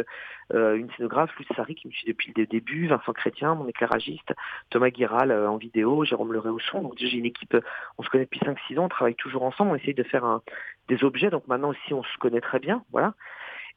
[0.54, 4.32] euh, une scénographe, Luce Sari qui me suit depuis le début, Vincent Chrétien, mon éclairagiste,
[4.70, 6.80] Thomas Guiral en vidéo, Jérôme Leray au son.
[6.80, 7.56] Donc j'ai une équipe,
[7.98, 10.42] on se connaît depuis 5-6 ans, on travaille toujours ensemble, on essaye de faire un,
[10.88, 13.14] des objets, donc maintenant aussi on se connaît très bien, voilà.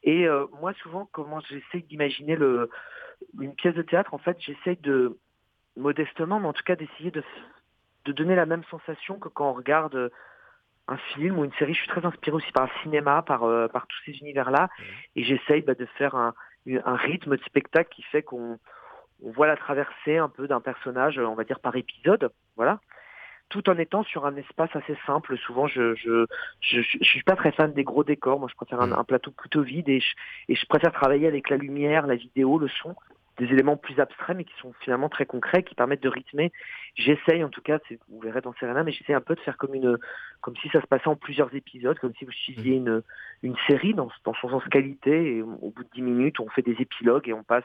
[0.04, 0.26] Et
[0.60, 2.70] moi souvent comment j'essaye d'imaginer le
[3.40, 5.18] une pièce de théâtre, en fait j'essaye de
[5.76, 7.22] modestement, mais en tout cas d'essayer de
[8.04, 10.10] de donner la même sensation que quand on regarde
[10.86, 11.72] un film ou une série.
[11.72, 13.40] Je suis très inspiré aussi par le cinéma, par,
[13.70, 14.68] par tous ces univers-là.
[15.16, 16.34] Et j'essaye bah, de faire un,
[16.66, 18.58] un rythme de spectacle qui fait qu'on
[19.22, 22.80] on voit la traversée un peu d'un personnage, on va dire par épisode, voilà,
[23.48, 25.36] tout en étant sur un espace assez simple.
[25.38, 26.26] Souvent, je je,
[26.60, 28.38] je, je suis pas très fan des gros décors.
[28.38, 29.04] Moi, je préfère un, mm.
[29.06, 30.14] plateau plutôt vide et je,
[30.48, 32.94] et je préfère travailler avec la lumière, la vidéo, le son,
[33.38, 36.52] des éléments plus abstraits mais qui sont finalement très concrets, qui permettent de rythmer.
[36.94, 39.74] J'essaye, en tout cas, vous verrez dans Serena, mais j'essaie un peu de faire comme
[39.74, 39.98] une,
[40.40, 43.02] comme si ça se passait en plusieurs épisodes, comme si vous suiviez une,
[43.42, 45.36] une série dans, dans son sens qualité.
[45.36, 47.64] Et au bout de dix minutes, on fait des épilogues et on passe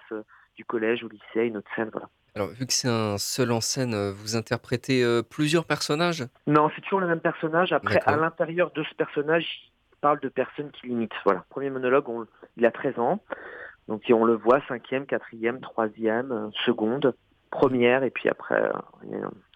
[0.56, 1.90] du collège au lycée une autre scène.
[1.92, 2.10] Voilà.
[2.36, 6.26] Alors, vu que c'est un seul en scène, euh, vous interprétez euh, plusieurs personnages?
[6.48, 7.74] Non, c'est toujours le même personnage.
[7.74, 9.46] Après, à l'intérieur de ce personnage,
[9.94, 11.12] il parle de personnes qui limitent.
[11.26, 11.46] Voilà.
[11.50, 12.06] Premier monologue,
[12.58, 13.20] il a 13 ans.
[13.89, 17.13] Donc, on le voit cinquième, quatrième, troisième, euh, seconde,
[17.52, 18.84] première, et puis après, a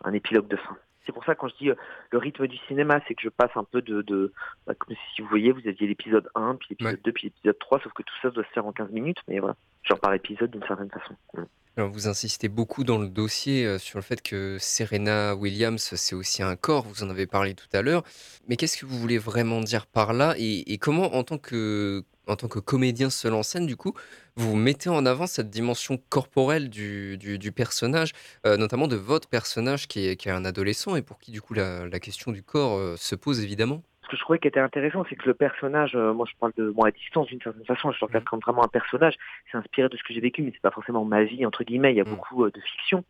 [0.03, 0.75] un épilogue de fin.
[1.05, 1.69] C'est pour ça quand je dis
[2.11, 4.33] le rythme du cinéma, c'est que je passe un peu de, de
[4.65, 7.79] bah, comme si vous voyez, vous aviez l'épisode 1, puis l'épisode 2, puis l'épisode 3,
[7.81, 10.51] sauf que tout ça doit se faire en 15 minutes, mais voilà genre par épisode
[10.51, 11.15] d'une certaine façon.
[11.33, 11.43] Mm.
[11.75, 16.15] Alors vous insistez beaucoup dans le dossier euh, sur le fait que Serena Williams, c'est
[16.15, 18.03] aussi un corps, vous en avez parlé tout à l'heure,
[18.47, 20.35] mais qu'est-ce que vous voulez vraiment dire par là?
[20.37, 23.93] Et, comment en tant que en tant que comédien seul en scène, du coup,
[24.35, 28.13] vous mettez en avant cette dimension corporelle du, du, personnage,
[28.45, 31.87] euh, notamment de votre personnage qui est, un adolescent et pour qui, du coup, la,
[31.87, 33.83] la question du corps euh, se pose évidemment
[34.13, 36.69] que je trouvais qui était intéressant, c'est que le personnage, euh, moi je parle de
[36.69, 39.15] moi à distance d'une certaine façon, je le regarde comme vraiment un personnage,
[39.51, 41.93] c'est inspiré de ce que j'ai vécu, mais c'est pas forcément ma vie entre guillemets.
[41.93, 42.09] Il y a mm.
[42.09, 43.03] beaucoup euh, de fiction.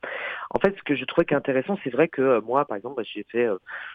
[0.50, 2.78] En fait, ce que je trouvais qui est intéressant, c'est vrai que euh, moi, par
[2.78, 3.48] exemple, bah, j'ai fait,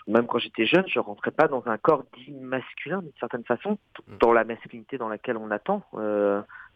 [0.07, 3.79] même quand j'étais jeune, je rentrais pas dans un corps dit masculin d'une certaine façon,
[4.07, 4.19] mm.
[4.19, 5.83] dans la masculinité dans laquelle on attend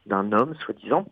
[0.06, 1.06] d'un homme, soi-disant.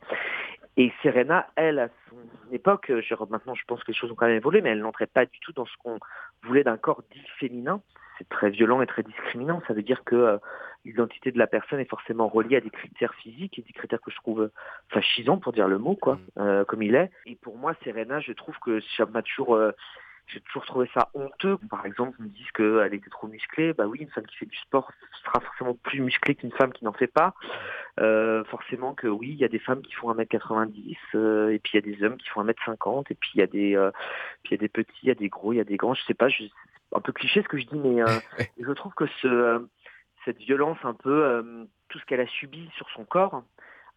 [0.77, 2.17] Et Serena, elle, à son
[2.53, 5.07] époque, je, maintenant je pense que les choses ont quand même évolué, mais elle n'entrait
[5.07, 5.99] pas du tout dans ce qu'on
[6.45, 7.83] voulait d'un corps dit féminin
[8.21, 9.63] c'est très violent et très discriminant.
[9.67, 10.39] Ça veut dire que euh,
[10.85, 14.11] l'identité de la personne est forcément reliée à des critères physiques et des critères que
[14.11, 14.51] je trouve
[14.91, 16.21] fascisants, pour dire le mot, quoi, mm.
[16.39, 17.11] euh, comme il est.
[17.27, 19.73] Et pour moi, Serena, je trouve que ça m'a toujours euh,
[20.33, 21.59] j'ai toujours trouvé ça honteux.
[21.69, 23.73] Par exemple, on me disent qu'elle était trop musclée.
[23.73, 24.91] Bah oui, une femme qui fait du sport
[25.25, 27.35] sera forcément plus musclée qu'une femme qui n'en fait pas.
[28.01, 31.73] Euh, forcément que oui, il y a des femmes qui font 1m90 euh, et puis
[31.75, 33.91] il y a des hommes qui font 1m50 et puis il y a des euh,
[34.43, 35.77] puis il y a des petits, il y a des gros, il y a des
[35.77, 35.95] grands.
[35.95, 36.45] Je sais pas, je,
[36.95, 38.03] un peu cliché ce que je dis, mais
[38.61, 39.67] je trouve que ce
[40.25, 43.43] cette violence un peu tout ce qu'elle a subi sur son corps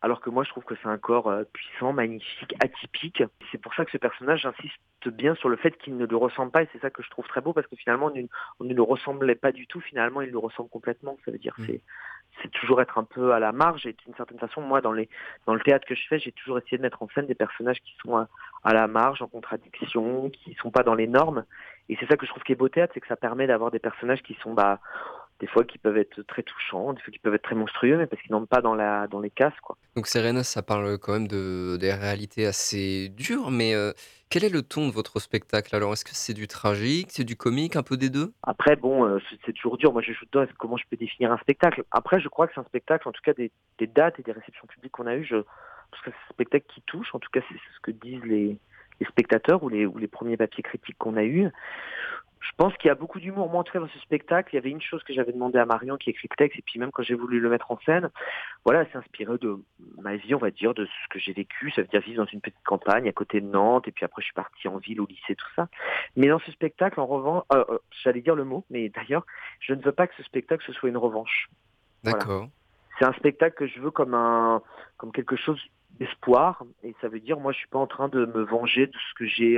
[0.03, 3.23] alors que moi je trouve que c'est un corps euh, puissant, magnifique, atypique.
[3.51, 6.51] C'est pour ça que ce personnage, j'insiste bien sur le fait qu'il ne le ressemble
[6.51, 8.11] pas, et c'est ça que je trouve très beau, parce que finalement
[8.59, 11.55] on ne, le ressemblait pas du tout, finalement il le ressemble complètement, ça veut dire
[11.57, 11.65] mm.
[11.65, 11.81] c'est
[12.41, 13.85] c'est toujours être un peu à la marge.
[13.85, 15.07] Et d'une certaine façon moi dans les
[15.45, 17.79] dans le théâtre que je fais j'ai toujours essayé de mettre en scène des personnages
[17.79, 18.27] qui sont à,
[18.65, 21.45] à la marge en contradiction qui sont pas dans les normes.
[21.87, 23.71] Et c'est ça que je trouve qui est beau théâtre c'est que ça permet d'avoir
[23.71, 24.79] des personnages qui sont bah
[25.43, 28.07] des fois qui peuvent être très touchants, des fois qui peuvent être très monstrueux, mais
[28.07, 29.59] parce qu'ils n'entrent pas dans, la, dans les cases.
[29.61, 29.75] Quoi.
[29.97, 33.91] Donc Serena, ça parle quand même de, des réalités assez dures, mais euh,
[34.29, 35.75] quel est le ton de votre spectacle?
[35.75, 38.31] Alors, est-ce que c'est du tragique, c'est du comique, un peu des deux?
[38.43, 39.91] Après, bon, euh, c'est toujours dur.
[39.91, 41.83] Moi, je joue dedans, comment je peux définir un spectacle?
[41.91, 44.31] Après, je crois que c'est un spectacle, en tout cas des, des dates et des
[44.31, 47.29] réceptions publiques qu'on a eues, je pense que c'est un spectacle qui touche, en tout
[47.33, 48.57] cas c'est ce que disent les,
[48.99, 51.51] les spectateurs ou les, ou les premiers papiers critiques qu'on a eus
[52.43, 53.49] je pense qu'il y a beaucoup d'humour.
[53.49, 55.57] Moi, en tout cas, dans ce spectacle, il y avait une chose que j'avais demandé
[55.57, 57.79] à Marion qui écrit le texte, et puis même quand j'ai voulu le mettre en
[57.85, 58.09] scène,
[58.65, 59.57] voilà, c'est inspiré de
[60.01, 61.71] ma vie, on va dire, de ce que j'ai vécu.
[61.71, 64.21] Ça veut dire vivre dans une petite campagne à côté de Nantes, et puis après,
[64.21, 65.69] je suis parti en ville, au lycée, tout ça.
[66.17, 69.25] Mais dans ce spectacle, en revanche, euh, euh, j'allais dire le mot, mais d'ailleurs,
[69.59, 71.49] je ne veux pas que ce spectacle ce soit une revanche.
[72.03, 72.49] D'accord.
[72.99, 74.61] C'est un spectacle que je veux comme un,
[74.97, 75.59] comme quelque chose
[75.99, 78.93] d'espoir, et ça veut dire, moi, je suis pas en train de me venger de
[78.93, 79.57] ce que j'ai.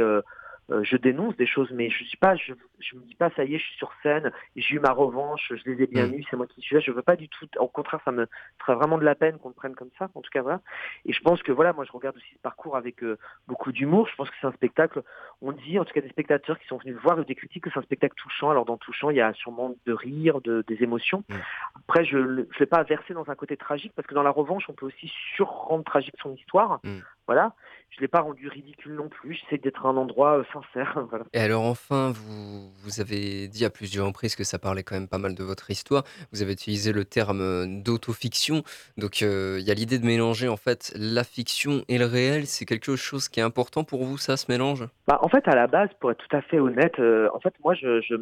[0.72, 3.44] Euh, je dénonce des choses, mais je suis pas, je, je me dis pas ça
[3.44, 6.14] y est, je suis sur scène, j'ai eu ma revanche, je les ai bien mm.
[6.16, 6.82] eus, c'est moi qui suis là.
[6.82, 7.48] Je veux pas du tout.
[7.58, 8.28] Au contraire, ça me
[8.60, 10.10] ferait vraiment de la peine qu'on me prenne comme ça.
[10.16, 10.62] En tout cas, voilà.
[11.06, 14.08] Et je pense que voilà, moi je regarde aussi ce parcours avec euh, beaucoup d'humour.
[14.08, 15.04] Je pense que c'est un spectacle.
[15.42, 17.70] On dit, en tout cas, des spectateurs qui sont venus voir ou des critiques que
[17.72, 18.50] c'est un spectacle touchant.
[18.50, 21.24] Alors dans touchant, il y a sûrement de rire, de, des émotions.
[21.30, 21.36] Mm.
[21.76, 24.66] Après, je ne vais pas verser dans un côté tragique parce que dans la revanche,
[24.70, 26.80] on peut aussi surrendre tragique son histoire.
[26.84, 27.00] Mm.
[27.28, 27.56] Voilà
[27.96, 29.36] je l'ai pas rendu ridicule non plus.
[29.36, 30.98] J'essaie d'être un endroit euh, sincère.
[31.34, 35.08] Et alors enfin, vous, vous avez dit à plusieurs reprises que ça parlait quand même
[35.08, 36.04] pas mal de votre histoire.
[36.32, 38.64] Vous avez utilisé le terme euh, d'autofiction.
[38.98, 42.48] Donc euh, il y a l'idée de mélanger en fait la fiction et le réel.
[42.48, 44.86] C'est quelque chose qui est important pour vous, ça, ce mélange?
[45.08, 47.76] Bah, En fait, à la base, pour être tout à fait honnête, en fait, moi,
[47.76, 48.16] je, je,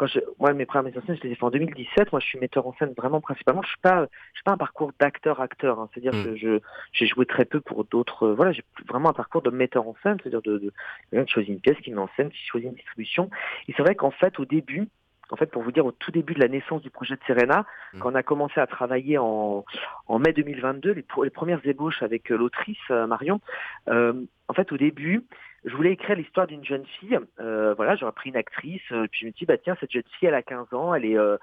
[0.00, 2.10] quand je, moi, mes premières mises en scène, je les ai fait en 2017.
[2.10, 3.60] Moi, je suis metteur en scène vraiment principalement.
[3.60, 5.78] Je suis pas, je suis pas un parcours d'acteur-acteur.
[5.78, 5.90] Hein.
[5.92, 6.24] C'est-à-dire hmm.
[6.24, 6.60] que je,
[6.94, 8.28] j'ai joué très peu pour d'autres.
[8.30, 10.72] voilà, j'ai vraiment un parcours de metteur en scène, c'est-à-dire de, de
[11.10, 13.28] quelqu'un qui choisit une pièce, qui met en scène, qui choisit une distribution.
[13.68, 14.88] Et c'est vrai qu'en fait, au début,
[15.32, 17.64] en fait, pour vous dire, au tout début de la naissance du projet de Serena,
[17.92, 17.98] mmh.
[18.00, 19.64] quand on a commencé à travailler en,
[20.08, 23.40] en mai 2022, les, les premières ébauches avec euh, l'autrice euh, Marion,
[23.88, 24.12] euh,
[24.48, 25.24] en fait, au début,
[25.64, 27.18] je voulais écrire l'histoire d'une jeune fille.
[27.38, 30.28] Euh, voilà, j'aurais pris une actrice, puis je me dis, bah tiens, cette jeune fille,
[30.28, 31.36] elle a 15 ans, elle est, euh,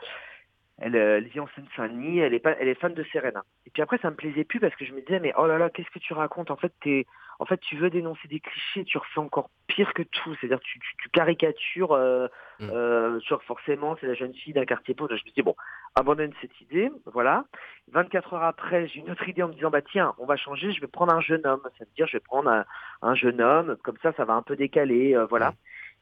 [0.80, 3.44] elle, elle, vit en Seine-Saint-Denis, elle est pas, elle est fan de Serena.
[3.66, 5.58] Et puis après, ça me plaisait plus parce que je me disais, mais oh là
[5.58, 6.52] là, qu'est-ce que tu racontes?
[6.52, 7.06] En fait, t'es,
[7.40, 10.36] en fait, tu veux dénoncer des clichés, tu refais encore pire que tout.
[10.36, 12.28] C'est-à-dire, tu, tu, tu caricatures, euh,
[12.60, 12.70] mm.
[12.70, 15.16] euh, sur forcément, c'est la jeune fille d'un quartier pauvre.
[15.16, 15.56] Je me dis, bon,
[15.96, 17.46] abandonne cette idée, voilà.
[17.92, 20.72] 24 heures après, j'ai une autre idée en me disant, bah tiens, on va changer,
[20.74, 21.62] je vais prendre un jeune homme.
[21.78, 22.66] Ça veut dire, je vais prendre un,
[23.02, 25.52] un jeune homme, comme ça, ça va un peu décaler, euh, voilà.
[25.52, 25.56] Mm.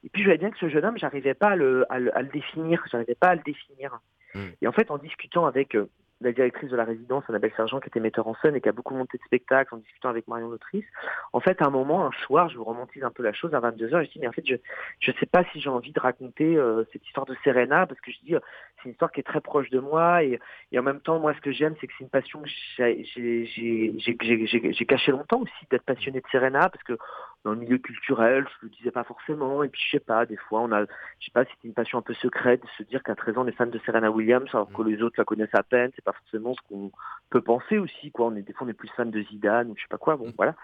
[0.03, 2.15] Et puis, je voyais bien que ce jeune homme, j'arrivais pas à le, à le,
[2.15, 3.99] à le définir, j'arrivais pas à le définir.
[4.35, 4.49] Mm.
[4.61, 5.89] Et en fait, en discutant avec euh,
[6.21, 8.71] la directrice de la résidence, Annabelle Sergent, qui était metteur en scène et qui a
[8.71, 10.85] beaucoup monté de spectacles en discutant avec Marion l'autrice.
[11.33, 13.59] En fait, à un moment, un soir, je vous romantise un peu la chose, à
[13.59, 16.55] 22h, je dis, mais en fait, je ne sais pas si j'ai envie de raconter
[16.55, 18.39] euh, cette histoire de Serena, parce que je dis, euh,
[18.77, 20.39] c'est une histoire qui est très proche de moi, et,
[20.71, 24.85] et en même temps, moi, ce que j'aime, c'est que c'est une passion que j'ai
[24.87, 26.97] caché longtemps aussi, d'être passionné de Serena, parce que
[27.45, 30.35] dans le milieu culturel, je le disais pas forcément, et puis je sais pas, des
[30.35, 33.03] fois, on a, je sais pas, c'était une passion un peu secrète de se dire
[33.03, 35.53] qu'à 13 ans, on est fan de Serena Williams, alors que les autres la connaissent
[35.53, 36.91] à peine, c'est pas forcément ce qu'on
[37.29, 38.25] peut penser aussi, quoi.
[38.25, 40.15] On est, des fois, on est plus fan de Zidane ou je sais pas quoi,
[40.15, 40.55] bon, voilà.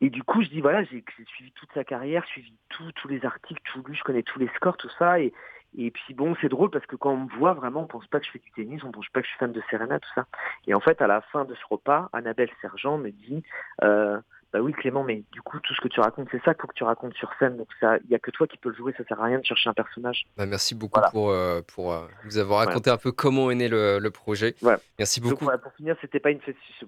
[0.00, 3.24] Et du coup, je dis, voilà, j'ai suivi toute sa carrière, suivi tout, tous les
[3.24, 5.32] articles, tout lu, je connais tous les scores, tout ça, et,
[5.78, 8.18] et puis bon, c'est drôle parce que quand on me voit vraiment, on pense pas
[8.18, 10.10] que je fais du tennis, on pense pas que je suis fan de Serena, tout
[10.16, 10.26] ça.
[10.66, 13.44] Et en fait, à la fin de ce repas, Annabelle Sergent me dit,
[13.84, 14.20] euh,
[14.54, 16.68] bah oui Clément, mais du coup tout ce que tu racontes, c'est ça qu'il faut
[16.68, 17.56] que tu racontes sur scène.
[17.56, 19.44] Donc il n'y a que toi qui peux le jouer, ça sert à rien de
[19.44, 20.26] chercher un personnage.
[20.36, 23.68] Bah, merci beaucoup pour, euh, pour euh, nous avoir raconté un peu comment est né
[23.68, 24.54] le, le projet.
[24.96, 25.44] Merci beaucoup.
[25.44, 26.38] pour finir, c'était pas une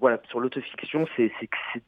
[0.00, 1.32] voilà sur l'autofiction, c'est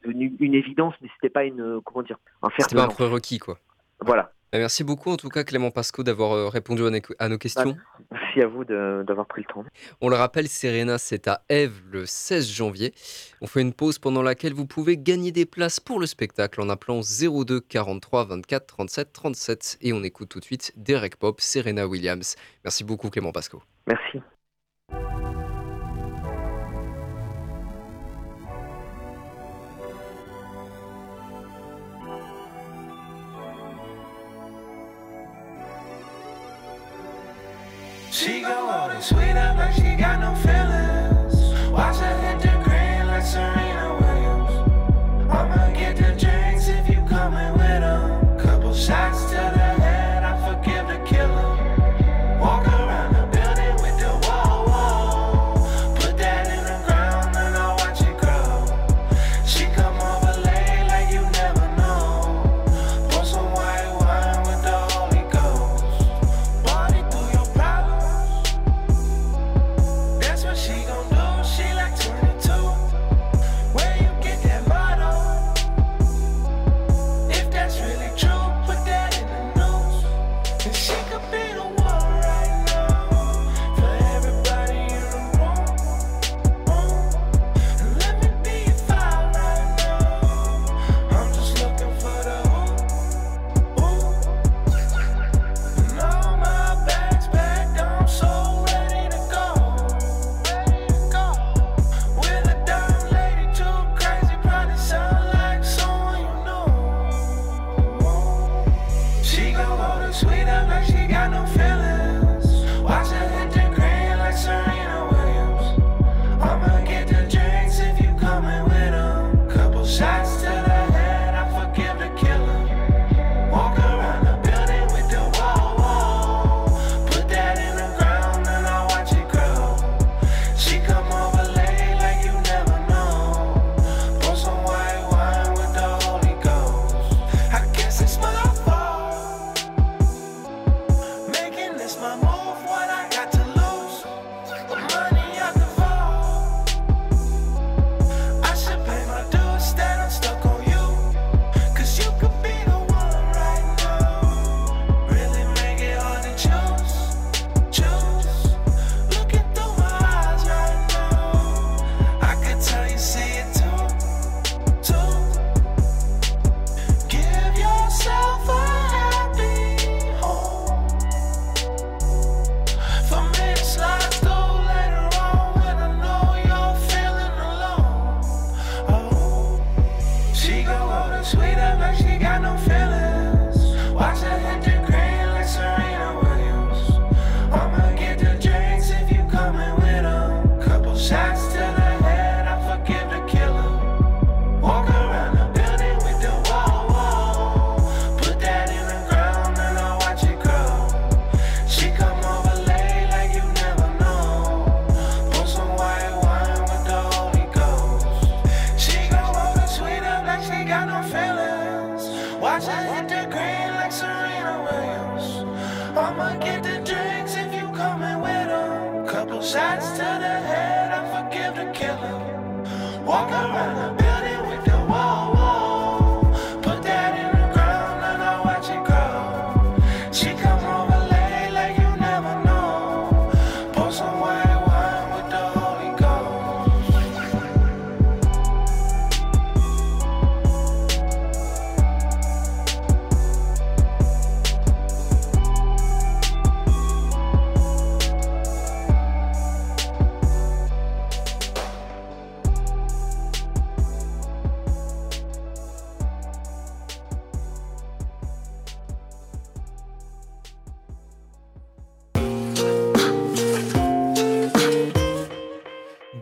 [0.02, 3.60] devenu une évidence, mais c'était pas une comment dire un C'était pas un prérequis quoi.
[4.00, 4.32] Voilà.
[4.52, 6.82] Bah, merci beaucoup en tout cas Clément Pasco d'avoir euh, répondu
[7.18, 7.76] à nos questions.
[8.10, 9.64] Merci à vous d'avoir pris le temps.
[10.00, 12.94] On le rappelle, Serena, c'est à Eve le 16 janvier.
[13.42, 16.68] On fait une pause pendant laquelle vous pouvez gagner des places pour le spectacle en
[16.70, 21.86] appelant 02 43 24 37 37 et on écoute tout de suite Derek Pop, Serena
[21.86, 22.36] Williams.
[22.64, 23.62] Merci beaucoup Clément Pasco.
[23.86, 24.20] Merci.
[39.08, 40.67] Sweet up like she got no feelings.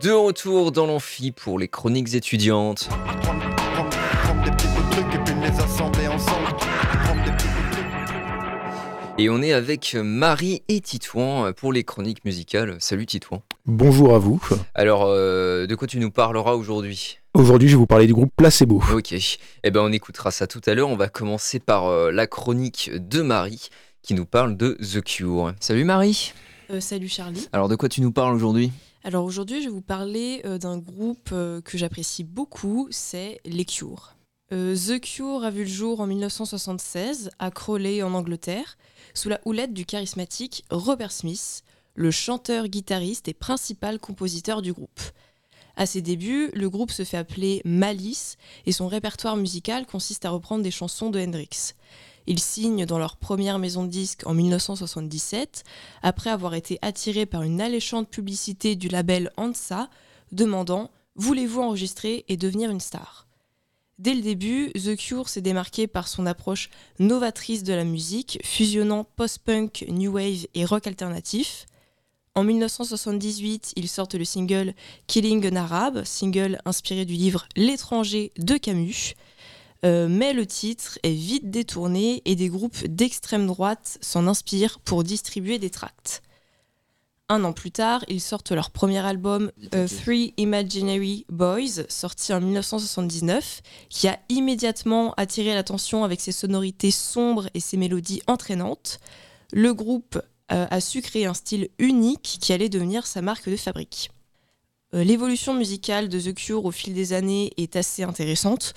[0.07, 2.87] De retour dans l'amphi pour les chroniques étudiantes.
[9.17, 12.77] Et on est avec Marie et Titouan pour les chroniques musicales.
[12.79, 13.43] Salut Titouan.
[13.65, 14.41] Bonjour à vous.
[14.75, 17.19] Alors, euh, de quoi tu nous parleras aujourd'hui?
[17.33, 18.81] Aujourd'hui, je vais vous parler du groupe Placebo.
[18.93, 19.13] Ok.
[19.63, 20.87] Eh ben, on écoutera ça tout à l'heure.
[20.87, 23.67] On va commencer par euh, la chronique de Marie
[24.03, 25.51] qui nous parle de The Cure.
[25.59, 26.31] Salut Marie.
[26.69, 27.49] Euh, salut Charlie.
[27.51, 28.71] Alors, de quoi tu nous parles aujourd'hui?
[29.07, 33.63] Alors aujourd'hui, je vais vous parler euh, d'un groupe euh, que j'apprécie beaucoup, c'est Les
[33.63, 34.17] Cure.
[34.51, 38.77] Euh, The Cure a vu le jour en 1976 à Crawley en Angleterre,
[39.13, 41.63] sous la houlette du charismatique Robert Smith,
[41.95, 44.99] le chanteur, guitariste et principal compositeur du groupe.
[45.77, 50.31] À ses débuts, le groupe se fait appeler Malice et son répertoire musical consiste à
[50.31, 51.75] reprendre des chansons de Hendrix.
[52.27, 55.63] Ils signent dans leur première maison de disques en 1977,
[56.03, 59.89] après avoir été attirés par une alléchante publicité du label ANSA,
[60.31, 63.27] demandant Voulez-vous enregistrer et devenir une star?
[63.97, 69.05] Dès le début, The Cure s'est démarqué par son approche novatrice de la musique, fusionnant
[69.15, 71.65] post-punk, new wave et rock alternatif.
[72.35, 74.75] En 1978, ils sortent le single
[75.07, 79.15] Killing an Arab, single inspiré du livre L'étranger de Camus.
[79.85, 85.03] Euh, mais le titre est vite détourné et des groupes d'extrême droite s'en inspirent pour
[85.03, 86.23] distribuer des tracts.
[87.29, 92.39] Un an plus tard, ils sortent leur premier album, euh, Three Imaginary Boys, sorti en
[92.39, 98.99] 1979, qui a immédiatement attiré l'attention avec ses sonorités sombres et ses mélodies entraînantes.
[99.51, 100.21] Le groupe
[100.53, 104.09] euh, a su créer un style unique qui allait devenir sa marque de fabrique.
[104.93, 108.73] L'évolution musicale de The Cure au fil des années est assez intéressante.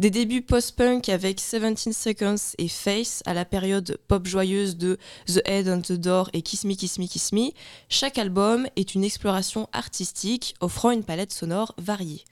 [0.00, 5.42] Des débuts post-punk avec 17 Seconds et Face à la période pop joyeuse de The
[5.44, 7.50] Head on the Door et Kiss Me, Kiss Me, Kiss Me,
[7.90, 12.24] chaque album est une exploration artistique offrant une palette sonore variée.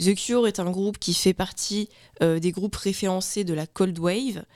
[0.00, 1.90] The Cure est un groupe qui fait partie
[2.22, 4.46] euh, des groupes référencés de la Cold Wave,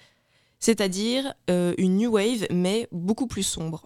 [0.59, 3.85] c'est-à-dire euh, une New Wave mais beaucoup plus sombre.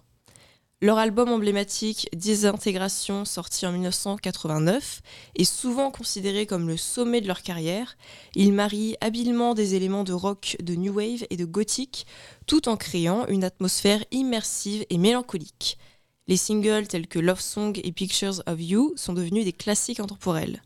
[0.79, 5.01] Leur album emblématique Désintégration, sorti en 1989,
[5.35, 7.97] est souvent considéré comme le sommet de leur carrière.
[8.35, 12.05] Ils marient habilement des éléments de rock, de new wave et de gothique,
[12.45, 15.79] tout en créant une atmosphère immersive et mélancolique.
[16.27, 20.61] Les singles tels que Love Song et Pictures of You sont devenus des classiques intemporels.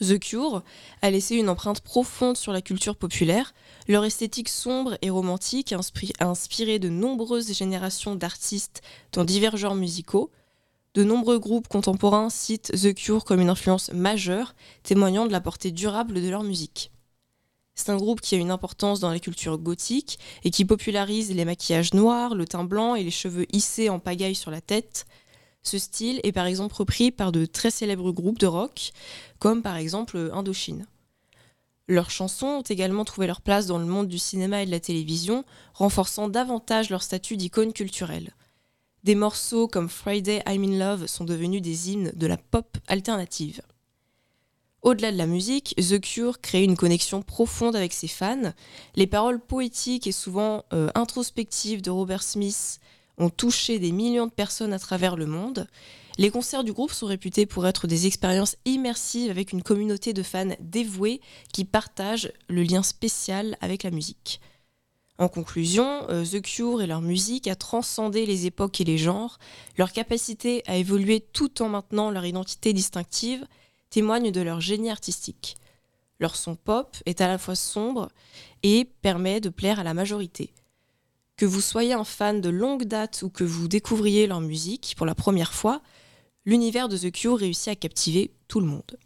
[0.00, 0.62] The Cure
[1.02, 3.52] a laissé une empreinte profonde sur la culture populaire.
[3.88, 10.30] Leur esthétique sombre et romantique a inspiré de nombreuses générations d'artistes dans divers genres musicaux.
[10.92, 15.70] De nombreux groupes contemporains citent The Cure comme une influence majeure, témoignant de la portée
[15.70, 16.92] durable de leur musique.
[17.74, 21.46] C'est un groupe qui a une importance dans la culture gothique et qui popularise les
[21.46, 25.06] maquillages noirs, le teint blanc et les cheveux hissés en pagaille sur la tête.
[25.62, 28.90] Ce style est par exemple repris par de très célèbres groupes de rock,
[29.38, 30.86] comme par exemple Indochine.
[31.88, 34.78] Leurs chansons ont également trouvé leur place dans le monde du cinéma et de la
[34.78, 38.34] télévision, renforçant davantage leur statut d'icône culturelle.
[39.04, 43.62] Des morceaux comme Friday I'm in Love sont devenus des hymnes de la pop alternative.
[44.82, 48.52] Au-delà de la musique, The Cure crée une connexion profonde avec ses fans.
[48.94, 52.80] Les paroles poétiques et souvent euh, introspectives de Robert Smith
[53.18, 55.66] ont touché des millions de personnes à travers le monde.
[56.16, 60.22] Les concerts du groupe sont réputés pour être des expériences immersives avec une communauté de
[60.22, 61.20] fans dévoués
[61.52, 64.40] qui partagent le lien spécial avec la musique.
[65.18, 69.38] En conclusion, euh, The Cure et leur musique a transcendé les époques et les genres.
[69.76, 73.44] Leur capacité à évoluer tout en maintenant leur identité distinctive
[73.90, 75.56] témoigne de leur génie artistique.
[76.20, 78.08] Leur son pop est à la fois sombre
[78.62, 80.52] et permet de plaire à la majorité.
[81.38, 85.06] Que vous soyez un fan de longue date ou que vous découvriez leur musique pour
[85.06, 85.80] la première fois,
[86.44, 88.98] l'univers de The Cure réussit à captiver tout le monde.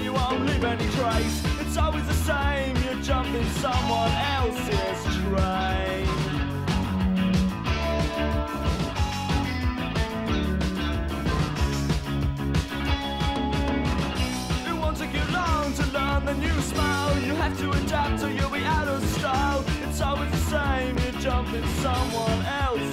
[0.00, 1.42] You won't leave any trace.
[1.60, 6.06] It's always the same, you're jumping someone else's train.
[14.66, 17.18] It won't take you long to learn the new smile.
[17.20, 19.64] You have to adapt or you'll be out of style.
[19.88, 22.89] It's always the same, you're jumping someone else's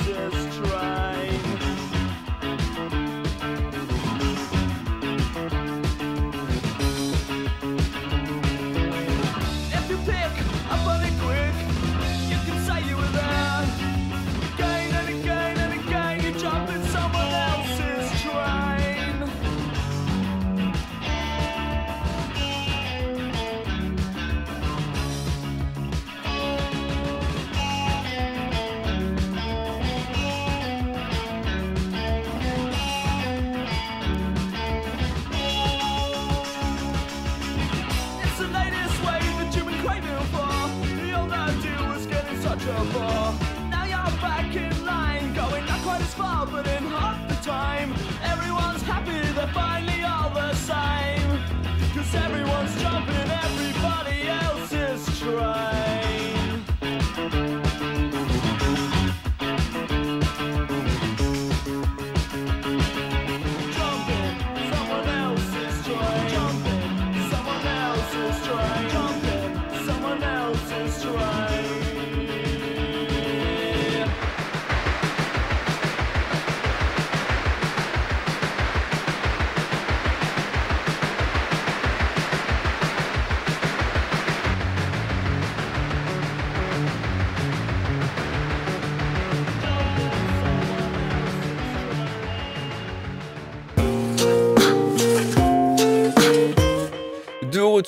[52.10, 52.57] Cause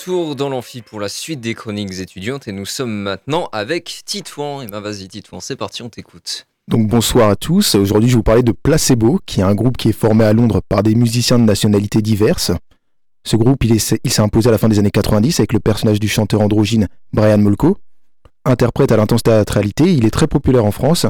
[0.10, 4.62] dans l'amphi pour la suite des chroniques étudiantes et nous sommes maintenant avec Titouan.
[4.62, 6.48] Et ben vas-y Titouan, c'est parti, on t'écoute.
[6.68, 7.76] Donc bonsoir à tous.
[7.76, 10.34] Aujourd'hui, je vais vous parler de Placebo, qui est un groupe qui est formé à
[10.34, 12.52] Londres par des musiciens de nationalités diverses.
[13.24, 15.60] Ce groupe, il est- il s'est imposé à la fin des années 90 avec le
[15.60, 17.78] personnage du chanteur androgyne Brian Molko.
[18.46, 21.06] Interprète à l'intense théâtralité, il est très populaire en France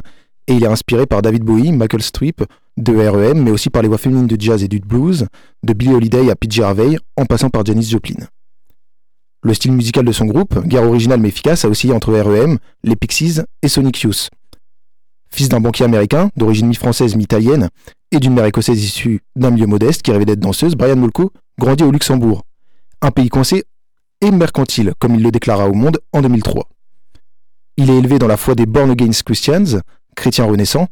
[0.48, 2.44] et il est inspiré par David Bowie, Michael Streep,
[2.78, 5.28] de R.E.M., mais aussi par les voix féminines de jazz et du blues,
[5.64, 8.16] de Billie Holiday à PJ Harvey, en passant par Janis Joplin.
[9.42, 12.96] Le style musical de son groupe, guère original mais efficace, a oscillé entre R.E.M., les
[12.96, 14.30] Pixies et Sonic Youth.
[15.30, 17.70] Fils d'un banquier américain, d'origine mi-française mi-italienne,
[18.12, 21.84] et d'une mère écossaise issue d'un milieu modeste qui rêvait d'être danseuse, Brian Molko grandit
[21.84, 22.44] au Luxembourg,
[23.02, 23.64] un pays coincé
[24.22, 26.68] et mercantile, comme il le déclara au Monde en 2003.
[27.78, 29.80] Il est élevé dans la foi des Born Again Christians,
[30.16, 30.88] chrétiens renaissants.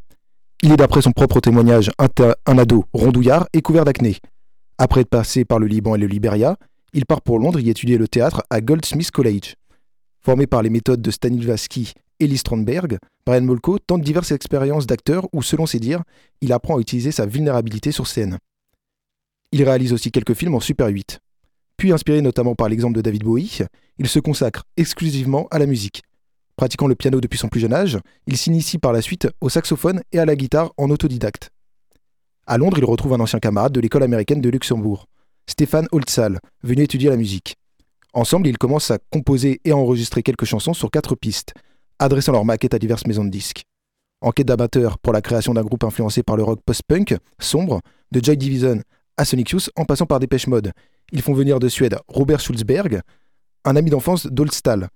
[0.63, 4.17] Il est d'après son propre témoignage un, ado rondouillard et couvert d'acné.
[4.77, 6.55] Après être passé par le Liban et le Liberia,
[6.97, 9.53] il part pour Londres y étudier le théâtre à Goldsmith College.
[10.19, 15.27] Formé par les méthodes de Stanislavski et Lee Strandberg, Brian Molko tente diverses expériences d'acteur
[15.31, 16.01] où, selon ses dires,
[16.41, 18.39] il apprend à utiliser sa vulnérabilité sur scène.
[19.51, 21.19] Il réalise aussi quelques films en Super 8.
[21.77, 23.59] Puis, inspiré notamment par l'exemple de David Bowie,
[23.99, 26.01] il se consacre exclusivement à la musique.
[26.55, 30.01] Pratiquant le piano depuis son plus jeune âge, il s'initie par la suite au saxophone
[30.13, 31.51] et à la guitare en autodidacte.
[32.47, 35.05] À Londres, il retrouve un ancien camarade de l'école américaine de Luxembourg,
[35.49, 37.55] Stéphane Holtzal, venu étudier la musique.
[38.13, 41.53] Ensemble, ils commencent à composer et à enregistrer quelques chansons sur quatre pistes,
[41.99, 43.63] adressant leurs maquettes à diverses maisons de disques.
[44.21, 47.81] En quête d'amateurs pour la création d'un groupe influencé par le rock post-punk, sombre,
[48.11, 48.81] de Joy Division
[49.15, 50.73] à Sonic Youth en passant par Dépêche Mode.
[51.11, 53.01] Ils font venir de Suède Robert Schulzberg,
[53.63, 54.89] un ami d'enfance d'Olstal.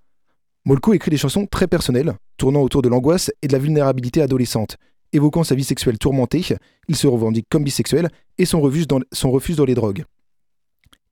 [0.66, 4.78] Molko écrit des chansons très personnelles, tournant autour de l'angoisse et de la vulnérabilité adolescente.
[5.14, 6.44] Évoquant sa vie sexuelle tourmentée,
[6.88, 10.04] il se revendique comme bisexuel et son refus dans, son dans les drogues.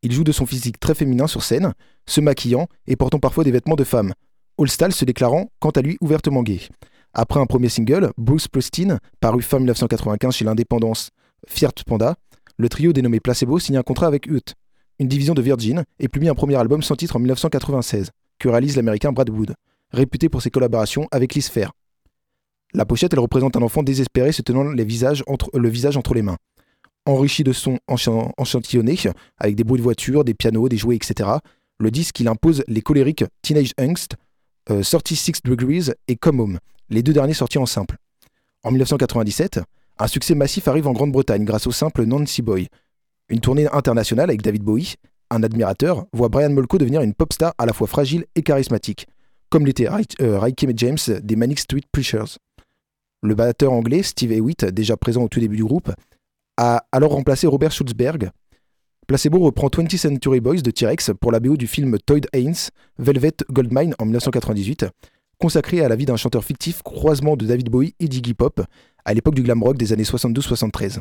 [0.02, 1.74] Il joue de son physique très féminin sur scène,
[2.06, 4.14] se maquillant et portant parfois des vêtements de femme.
[4.58, 6.62] Holstal se déclarant, quant à lui, ouvertement gay.
[7.14, 11.10] Après un premier single, Bruce Springsteen, paru fin 1995 chez l'indépendance
[11.48, 12.16] Fiat Panda,
[12.58, 14.54] le trio dénommé Placebo signe un contrat avec Ut,
[15.00, 18.76] une division de Virgin, et publie un premier album sans titre en 1996, que réalise
[18.76, 19.54] l'américain Brad Wood,
[19.92, 21.72] réputé pour ses collaborations avec Liz Phair.
[22.74, 26.38] La pochette, elle représente un enfant désespéré se tenant le visage entre les mains.
[27.10, 28.98] Enrichi de sons enchan- enchantillonnés,
[29.38, 31.30] avec des bruits de voiture, des pianos, des jouets, etc.,
[31.80, 34.16] le disque il impose les colériques Teenage Angst,
[34.70, 37.96] euh, 36 Degrees et Come Home, les deux derniers sortis en simple.
[38.64, 39.62] En 1997,
[39.98, 42.68] un succès massif arrive en Grande-Bretagne grâce au simple Nancy Boy.
[43.30, 44.96] Une tournée internationale avec David Bowie,
[45.30, 49.08] un admirateur, voit Brian Molko devenir une pop star à la fois fragile et charismatique,
[49.50, 49.88] comme l'était
[50.22, 52.38] euh, Rakim James des Manic Street Preachers.
[53.22, 55.92] Le batteur anglais Steve Hewitt, déjà présent au tout début du groupe,
[56.60, 58.32] a alors remplacé Robert Schulzberg
[59.08, 63.38] Placebo reprend 20th Century Boys de T-Rex pour la BO du film Toyd Haynes, Velvet
[63.50, 64.86] Goldmine en 1998,
[65.40, 68.62] consacré à la vie d'un chanteur fictif croisement de David Bowie et Iggy Pop
[69.06, 71.00] à l'époque du glam rock des années 72-73.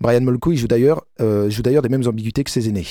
[0.00, 2.88] Brian Molko y joue d'ailleurs euh, joue d'ailleurs des mêmes ambiguïtés que ses aînés.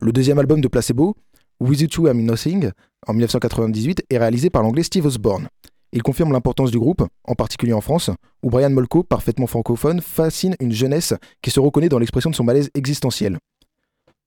[0.00, 1.16] Le deuxième album de Placebo,
[1.58, 2.70] With You Two I'm Nothing,
[3.08, 5.48] en 1998, est réalisé par l'anglais Steve Osborne.
[5.92, 8.10] Il confirme l'importance du groupe, en particulier en France,
[8.42, 12.44] où Brian Molko, parfaitement francophone, fascine une jeunesse qui se reconnaît dans l'expression de son
[12.44, 13.38] malaise existentiel.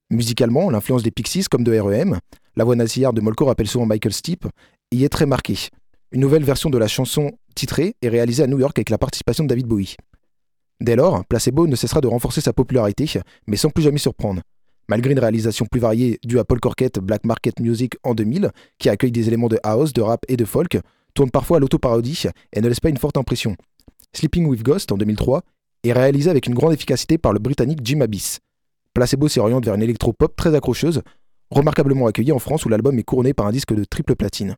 [0.10, 2.20] Musicalement, l'influence des Pixies comme de REM,
[2.56, 4.46] la voix nasillarde de Molko rappelle souvent Michael Stipe,
[4.92, 5.70] y est très marquée.
[6.12, 9.46] Une nouvelle version de la chanson titrée est réalisée à New York avec la participation
[9.46, 9.96] de David Bowie.
[10.82, 13.10] Dès lors, Placebo ne cessera de renforcer sa popularité,
[13.48, 14.42] mais sans plus jamais surprendre.
[14.90, 18.90] Malgré une réalisation plus variée due à Paul Corkett Black Market Music en 2000, qui
[18.90, 20.78] accueille des éléments de house, de rap et de folk,
[21.14, 23.56] tourne parfois à l'autoparodie et ne laisse pas une forte impression.
[24.14, 25.42] Sleeping with Ghost en 2003
[25.84, 28.40] est réalisé avec une grande efficacité par le britannique Jim Abyss.
[28.94, 31.02] Placebo s'oriente vers une électro-pop très accrocheuse,
[31.50, 34.56] remarquablement accueillie en France où l'album est couronné par un disque de triple platine.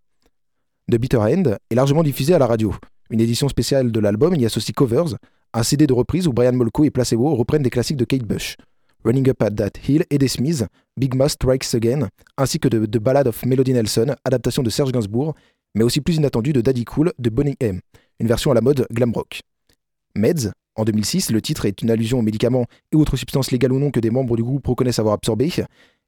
[0.92, 2.76] The Bitter End est largement diffusé à la radio.
[3.10, 5.16] Une édition spéciale de l'album y associe covers,
[5.54, 8.58] un CD de reprise où Brian Molko et Placebo reprennent des classiques de Kate Bush,
[9.06, 10.28] Running Up at That Hill et des
[10.98, 14.92] Big Must Strikes Again, ainsi que de The Ballad of Melody Nelson, adaptation de Serge
[14.92, 15.36] Gainsbourg,
[15.76, 17.80] mais aussi plus inattendu de Daddy Cool de Bonnie M,
[18.20, 19.42] une version à la mode glam rock.
[20.16, 23.80] Meds, en 2006, le titre est une allusion aux médicaments et autres substances légales ou
[23.80, 25.52] non que des membres du groupe reconnaissent avoir absorbé,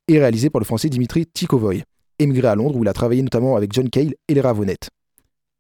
[0.07, 1.83] et réalisé par le français Dimitri Tikovoy,
[2.19, 4.89] émigré à Londres où il a travaillé notamment avec John Cale et les Ravonettes.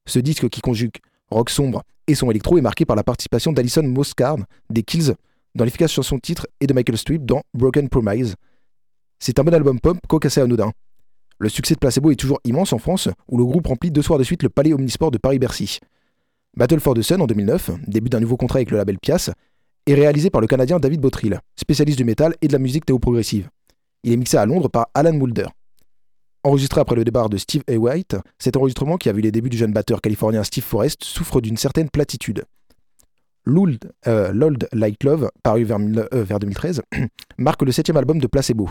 [0.05, 0.95] Ce disque qui conjugue
[1.29, 4.37] rock sombre et son électro est marqué par la participation d'Alison Moscard
[4.69, 5.13] des Kills
[5.55, 8.35] dans l'efficace chanson titre et de Michael Streep dans Broken Promise.
[9.19, 10.71] C'est un bon album pop cocassé anodin,
[11.39, 14.19] le succès de Placebo est toujours immense en France, où le groupe remplit deux soirs
[14.19, 15.79] de suite le Palais Omnisport de Paris-Bercy.
[16.55, 19.31] Battle for the Sun en 2009, début d'un nouveau contrat avec le label Pias,
[19.85, 23.49] est réalisé par le Canadien David Botril, spécialiste du métal et de la musique théo-progressive.
[24.03, 25.45] Il est mixé à Londres par Alan Moulder.
[26.43, 27.75] Enregistré après le départ de Steve A.
[27.75, 31.41] White, cet enregistrement qui a vu les débuts du jeune batteur californien Steve Forrest souffre
[31.41, 32.45] d'une certaine platitude.
[33.45, 34.33] L'Old euh,
[34.73, 36.81] Like Love, paru vers, euh, vers 2013,
[37.37, 38.69] marque le septième album de Placebo,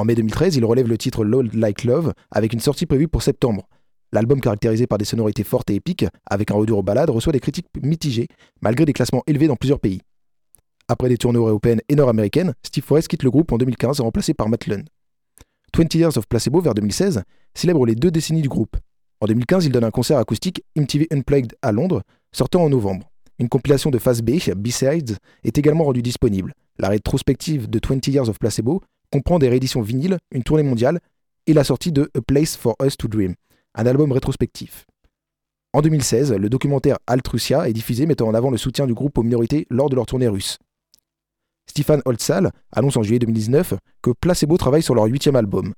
[0.00, 3.22] en mai 2013, il relève le titre Load Like Love avec une sortie prévue pour
[3.22, 3.68] septembre.
[4.12, 7.40] L'album, caractérisé par des sonorités fortes et épiques, avec un retour aux balades, reçoit des
[7.40, 8.26] critiques mitigées,
[8.62, 10.00] malgré des classements élevés dans plusieurs pays.
[10.88, 14.48] Après des tournées européennes et nord-américaines, Steve Forrest quitte le groupe en 2015, remplacé par
[14.48, 14.88] Matt Lund.
[15.76, 17.22] 20 Years of Placebo, vers 2016,
[17.54, 18.76] célèbre les deux décennies du groupe.
[19.20, 23.10] En 2015, il donne un concert acoustique MTV Unplugged à Londres, sortant en novembre.
[23.38, 26.54] Une compilation de phase B, B-Sides, est également rendue disponible.
[26.78, 28.80] La rétrospective de 20 Years of Placebo
[29.10, 31.00] comprend des rééditions vinyles, une tournée mondiale
[31.46, 33.34] et la sortie de A Place for Us to Dream,
[33.74, 34.86] un album rétrospectif.
[35.72, 39.22] En 2016, le documentaire Altrusia est diffusé mettant en avant le soutien du groupe aux
[39.22, 40.58] minorités lors de leur tournée russe.
[41.68, 45.72] Stefan Holzal annonce en juillet 2019 que Placebo travaille sur leur huitième album.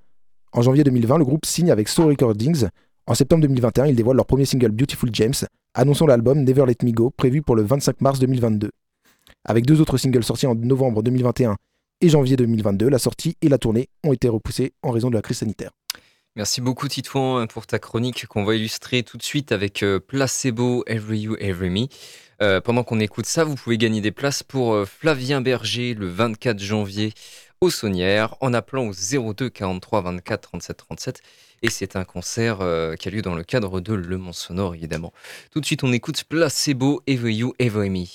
[0.52, 2.68] En janvier 2020, le groupe signe avec Soul Recordings.
[3.06, 5.34] En septembre 2021, ils dévoilent leur premier single Beautiful James,
[5.74, 8.70] annonçant l'album Never Let Me Go, prévu pour le 25 mars 2022.
[9.44, 11.56] Avec deux autres singles sortis en novembre 2021
[12.02, 15.22] et janvier 2022, la sortie et la tournée ont été repoussées en raison de la
[15.22, 15.70] crise sanitaire.
[16.34, 20.82] Merci beaucoup Titouan pour ta chronique qu'on va illustrer tout de suite avec euh, Placebo
[20.86, 21.86] Every You Every Me.
[22.40, 26.08] Euh, pendant qu'on écoute ça, vous pouvez gagner des places pour euh, Flavien Berger le
[26.08, 27.12] 24 janvier
[27.60, 31.22] au Saunière en appelant au 02 43 24 37 37.
[31.60, 32.58] Et c'est un concert
[32.98, 35.12] qui a lieu dans le cadre de Le Mans Sonore évidemment.
[35.52, 38.06] Tout de suite, on écoute Placebo Every You Every Me.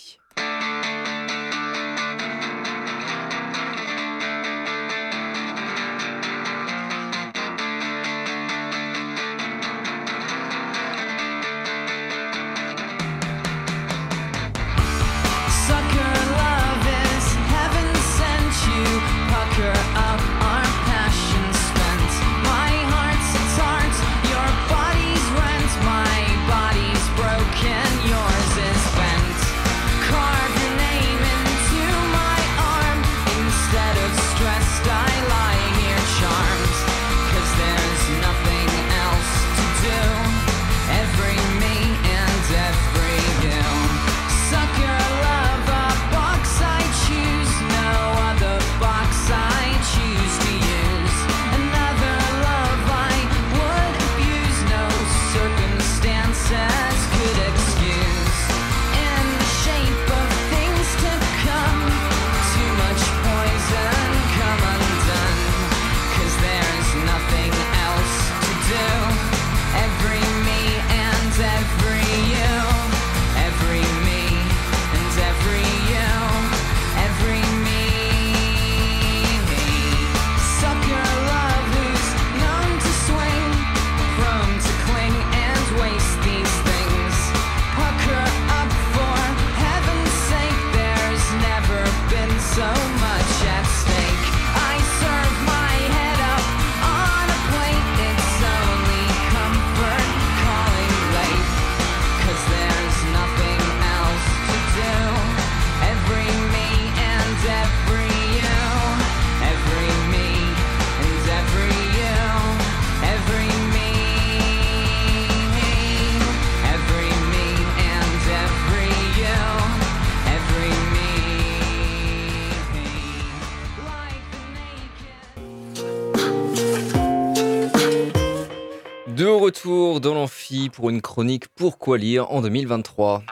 [129.68, 133.24] Retour dans l'amphi pour une chronique Pourquoi lire en 2023.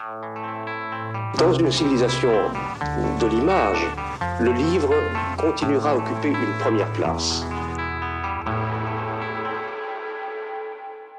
[1.40, 2.52] Dans une civilisation
[3.22, 3.80] de l'image,
[4.42, 4.94] le livre
[5.38, 7.46] continuera à occuper une première place.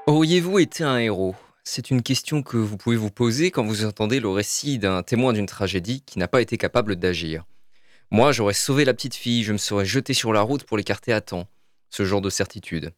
[0.06, 1.34] Auriez-vous été un héros?
[1.64, 5.32] C'est une question que vous pouvez vous poser quand vous entendez le récit d'un témoin
[5.32, 7.44] d'une tragédie qui n'a pas été capable d'agir.
[8.10, 11.14] Moi, j'aurais sauvé la petite fille, je me serais jeté sur la route pour l'écarter
[11.14, 11.48] à temps.
[11.88, 12.92] Ce genre de certitude.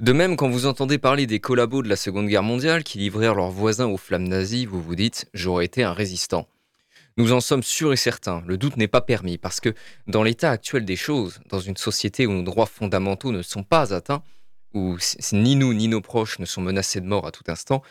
[0.00, 3.34] De même, quand vous entendez parler des collabos de la Seconde Guerre mondiale qui livrèrent
[3.34, 6.46] leurs voisins aux flammes nazies, vous vous dites j'aurais été un résistant.
[7.16, 9.74] Nous en sommes sûrs et certains, le doute n'est pas permis, parce que
[10.06, 13.92] dans l'état actuel des choses, dans une société où nos droits fondamentaux ne sont pas
[13.92, 14.22] atteints,
[14.72, 14.96] où
[15.32, 17.82] ni nous ni nos proches ne sont menacés de mort à tout instant,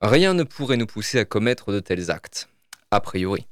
[0.00, 2.48] rien ne pourrait nous pousser à commettre de tels actes,
[2.90, 3.46] a priori.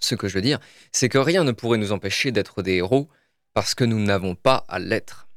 [0.00, 0.60] Ce que je veux dire,
[0.92, 3.10] c'est que rien ne pourrait nous empêcher d'être des héros
[3.52, 5.27] parce que nous n'avons pas à l'être.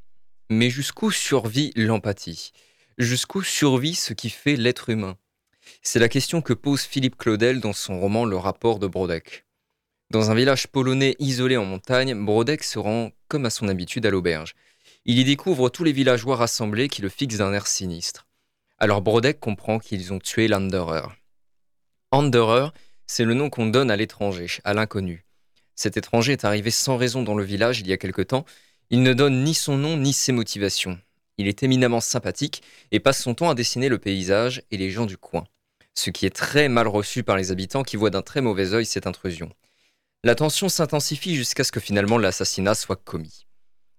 [0.53, 2.51] Mais jusqu'où survit l'empathie?
[2.97, 5.17] Jusqu'où survit ce qui fait l'être humain?
[5.81, 9.45] C'est la question que pose Philippe Claudel dans son roman Le rapport de Brodeck.
[10.09, 14.09] Dans un village polonais isolé en montagne, Brodeck se rend, comme à son habitude, à
[14.09, 14.53] l'auberge.
[15.05, 18.27] Il y découvre tous les villageois rassemblés qui le fixent d'un air sinistre.
[18.77, 21.07] Alors Brodeck comprend qu'ils ont tué l'Anderer.
[22.11, 22.71] Anderer,
[23.07, 25.23] c'est le nom qu'on donne à l'étranger, à l'inconnu.
[25.75, 28.45] Cet étranger est arrivé sans raison dans le village il y a quelque temps
[28.91, 30.99] il ne donne ni son nom ni ses motivations.
[31.37, 32.61] Il est éminemment sympathique
[32.91, 35.45] et passe son temps à dessiner le paysage et les gens du coin,
[35.95, 38.85] ce qui est très mal reçu par les habitants qui voient d'un très mauvais œil
[38.85, 39.49] cette intrusion.
[40.25, 43.47] La tension s'intensifie jusqu'à ce que finalement l'assassinat soit commis.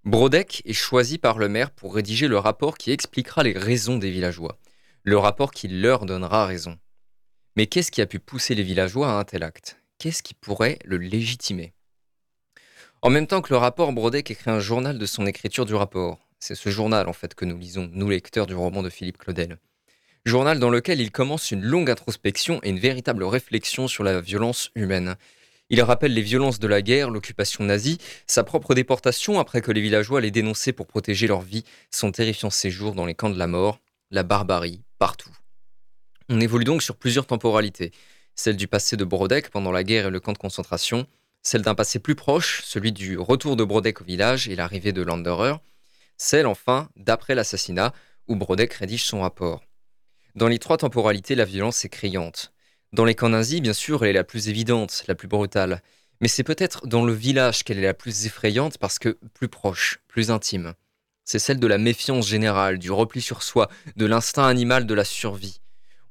[0.05, 4.11] Brodeck est choisi par le maire pour rédiger le rapport qui expliquera les raisons des
[4.11, 4.59] villageois,
[5.05, 6.79] le rapport qui leur donnera raison.
[7.57, 9.79] Mais qu'est-ce qui a pu pousser les villageois à un tel acte?
[9.99, 11.73] Qu'est-ce qui pourrait le légitimer?
[13.03, 16.19] En même temps que le rapport, Brodeck écrit un journal de son écriture du rapport.
[16.39, 19.59] C'est ce journal, en fait, que nous lisons, nous lecteurs du roman de Philippe Claudel.
[20.25, 24.71] Journal dans lequel il commence une longue introspection et une véritable réflexion sur la violence
[24.77, 25.17] humaine.
[25.69, 27.99] Il rappelle les violences de la guerre, l'occupation nazie,
[28.29, 32.51] sa propre déportation après que les villageois les dénonçaient pour protéger leur vie, son terrifiant
[32.51, 33.81] séjour dans les camps de la mort,
[34.11, 35.31] la barbarie, partout.
[36.29, 37.91] On évolue donc sur plusieurs temporalités.
[38.37, 41.07] Celle du passé de Brodeck pendant la guerre et le camp de concentration,
[41.43, 45.03] celle d'un passé plus proche, celui du retour de Brodeck au village et l'arrivée de
[45.03, 45.57] Landerer,
[46.17, 47.93] celle enfin d'après l'assassinat,
[48.29, 49.63] où Brodeck rédige son rapport.
[50.35, 52.53] Dans les trois temporalités, la violence est criante.
[52.93, 55.83] Dans les camps nazis, bien sûr, elle est la plus évidente, la plus brutale,
[56.21, 60.01] mais c'est peut-être dans le village qu'elle est la plus effrayante parce que plus proche,
[60.07, 60.75] plus intime.
[61.25, 65.05] C'est celle de la méfiance générale, du repli sur soi, de l'instinct animal de la
[65.05, 65.61] survie.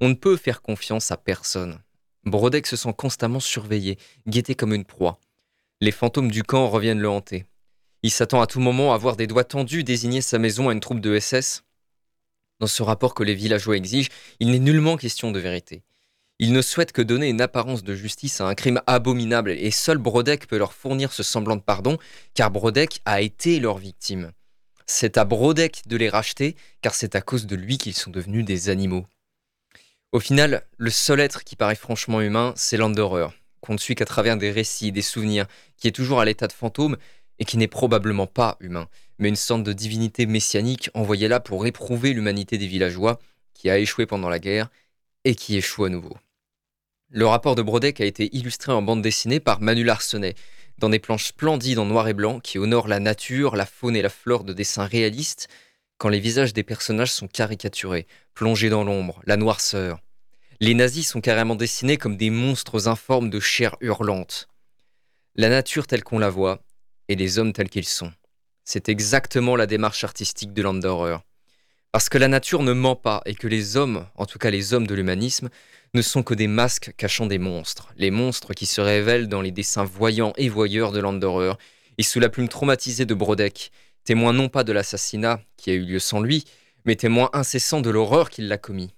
[0.01, 1.79] On ne peut faire confiance à personne.
[2.26, 3.97] Brodeck se sent constamment surveillé,
[4.28, 5.19] guetté comme une proie.
[5.80, 7.45] Les fantômes du camp reviennent le hanter.
[8.03, 10.80] Il s'attend à tout moment à voir des doigts tendus désigner sa maison à une
[10.80, 11.63] troupe de SS.
[12.59, 14.09] Dans ce rapport que les villageois exigent,
[14.39, 15.84] il n'est nullement question de vérité.
[16.38, 19.99] Il ne souhaite que donner une apparence de justice à un crime abominable et seul
[19.99, 21.97] Brodeck peut leur fournir ce semblant de pardon,
[22.34, 24.32] car Brodeck a été leur victime.
[24.88, 28.43] C'est à Brodeck de les racheter, car c'est à cause de lui qu'ils sont devenus
[28.43, 29.05] des animaux.
[30.12, 33.28] Au final, le seul être qui paraît franchement humain, c'est Landerer,
[33.62, 35.45] qu'on ne suit qu'à travers des récits, des souvenirs,
[35.78, 36.97] qui est toujours à l'état de fantôme
[37.39, 38.89] et qui n'est probablement pas humain,
[39.20, 43.20] mais une sorte de divinité messianique envoyée là pour éprouver l'humanité des villageois,
[43.53, 44.70] qui a échoué pendant la guerre
[45.24, 46.18] et qui échoue à nouveau.
[47.09, 50.36] Le rapport de Brodeck a été illustré en bande dessinée par Manu Larsenet,
[50.78, 54.01] dans des planches splendides en noir et blanc qui honorent la nature, la faune et
[54.01, 55.47] la flore de dessins réalistes,
[56.02, 59.99] quand les visages des personnages sont caricaturés, plongés dans l'ombre, la noirceur.
[60.60, 64.47] Les nazis sont carrément dessinés comme des monstres informes de chair hurlante.
[65.36, 66.64] La nature telle qu'on la voit,
[67.08, 68.12] et les hommes tels qu'ils sont.
[68.64, 71.18] C'est exactement la démarche artistique de Landerer.
[71.91, 74.74] Parce que la nature ne ment pas et que les hommes, en tout cas les
[74.74, 75.49] hommes de l'humanisme,
[75.93, 79.52] ne sont que des masques cachant des monstres, les monstres qui se révèlent dans les
[79.52, 81.54] dessins voyants et voyeurs de Landerer,
[81.99, 83.72] et sous la plume traumatisée de Brodeck,
[84.04, 86.45] témoin non pas de l'assassinat qui a eu lieu sans lui,
[86.86, 88.93] mais témoin incessant de l'horreur qu'il l'a commis.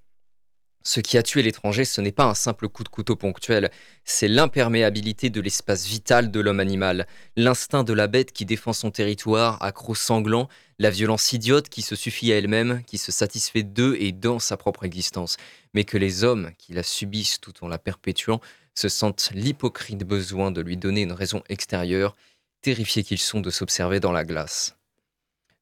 [0.86, 3.72] Ce qui a tué l'étranger, ce n'est pas un simple coup de couteau ponctuel,
[4.04, 8.92] c'est l'imperméabilité de l'espace vital de l'homme animal, l'instinct de la bête qui défend son
[8.92, 10.50] territoire, accro sanglant,
[10.80, 14.58] la violence idiote qui se suffit à elle-même, qui se satisfait d'eux et dans sa
[14.58, 15.38] propre existence,
[15.74, 18.42] mais que les hommes qui la subissent tout en la perpétuant
[18.76, 22.14] se sentent l'hypocrite besoin de lui donner une raison extérieure,
[22.62, 24.76] terrifiés qu'ils sont de s'observer dans la glace.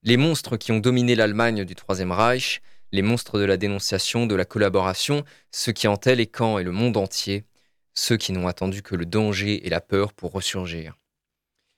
[0.03, 4.33] Les monstres qui ont dominé l'Allemagne du Troisième Reich, les monstres de la dénonciation, de
[4.33, 7.45] la collaboration, ceux qui hantaient les camps et le monde entier,
[7.93, 10.97] ceux qui n'ont attendu que le danger et la peur pour ressurgir.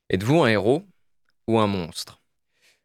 [0.09, 0.87] Êtes-vous un héros
[1.47, 2.21] ou un monstre?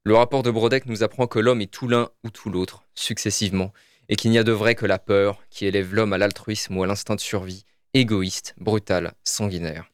[0.03, 3.73] Le rapport de Brodeck nous apprend que l'homme est tout l'un ou tout l'autre, successivement,
[4.09, 6.83] et qu'il n'y a de vrai que la peur qui élève l'homme à l'altruisme ou
[6.83, 7.65] à l'instinct de survie,
[7.95, 9.89] égoïste, brutal, sanguinaire.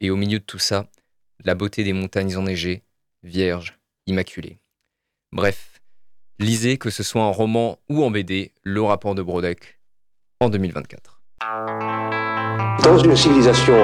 [0.00, 0.90] Et au milieu de tout ça,
[1.44, 2.82] la beauté des montagnes enneigées,
[3.22, 4.58] vierges, immaculées.
[5.32, 5.80] Bref,
[6.38, 9.80] lisez que ce soit en roman ou en BD, le rapport de Brodeck
[10.40, 11.20] en 2024.
[12.84, 13.74] Dans une civilisation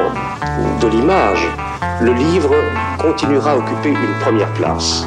[0.81, 1.45] de l'image,
[2.01, 2.55] le livre
[2.99, 5.05] continuera à occuper une première place.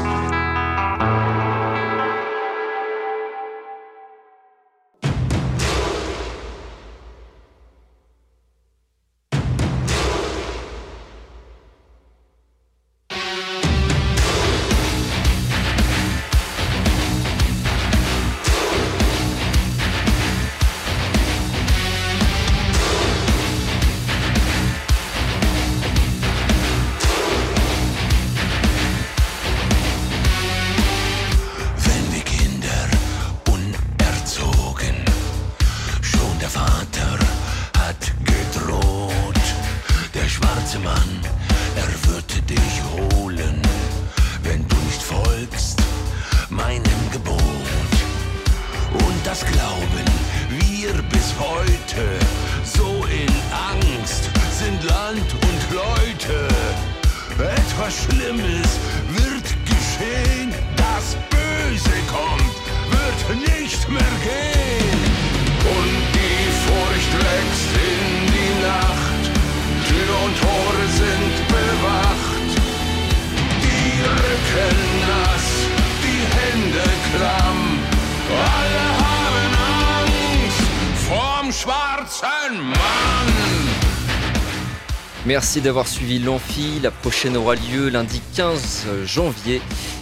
[85.26, 86.80] Merci d'avoir suivi l'Amphi.
[86.84, 89.60] La prochaine aura lieu lundi 15 janvier.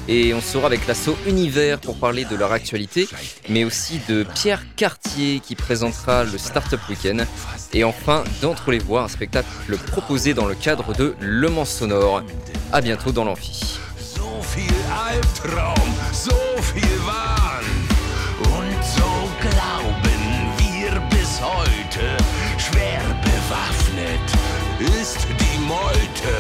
[0.10, 3.08] Et on sera avec l'assaut Univers pour parler de leur actualité,
[3.48, 7.26] mais aussi de Pierre Cartier qui présentera le Startup Weekend.
[7.74, 9.48] Et enfin, d'Entre les Voix, un spectacle
[9.88, 12.22] proposé dans le cadre de Le Mans Sonore.
[12.74, 13.80] À bientôt dans l'Amphi.
[25.04, 26.34] Ist die Meute.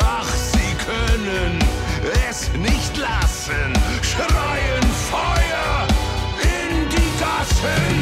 [0.00, 1.56] Ach, sie können
[2.28, 3.72] es nicht lassen,
[4.02, 5.86] schreien Feuer
[6.42, 8.01] in die Gassen.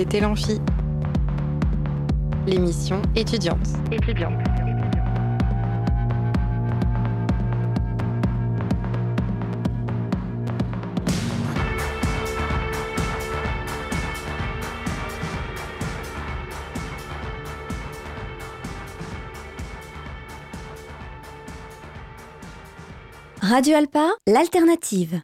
[0.00, 0.58] C'était l'Amphi,
[2.46, 3.58] l'émission étudiante.
[3.92, 4.32] étudiante.
[23.42, 25.18] Radio Alpa, l'alternative.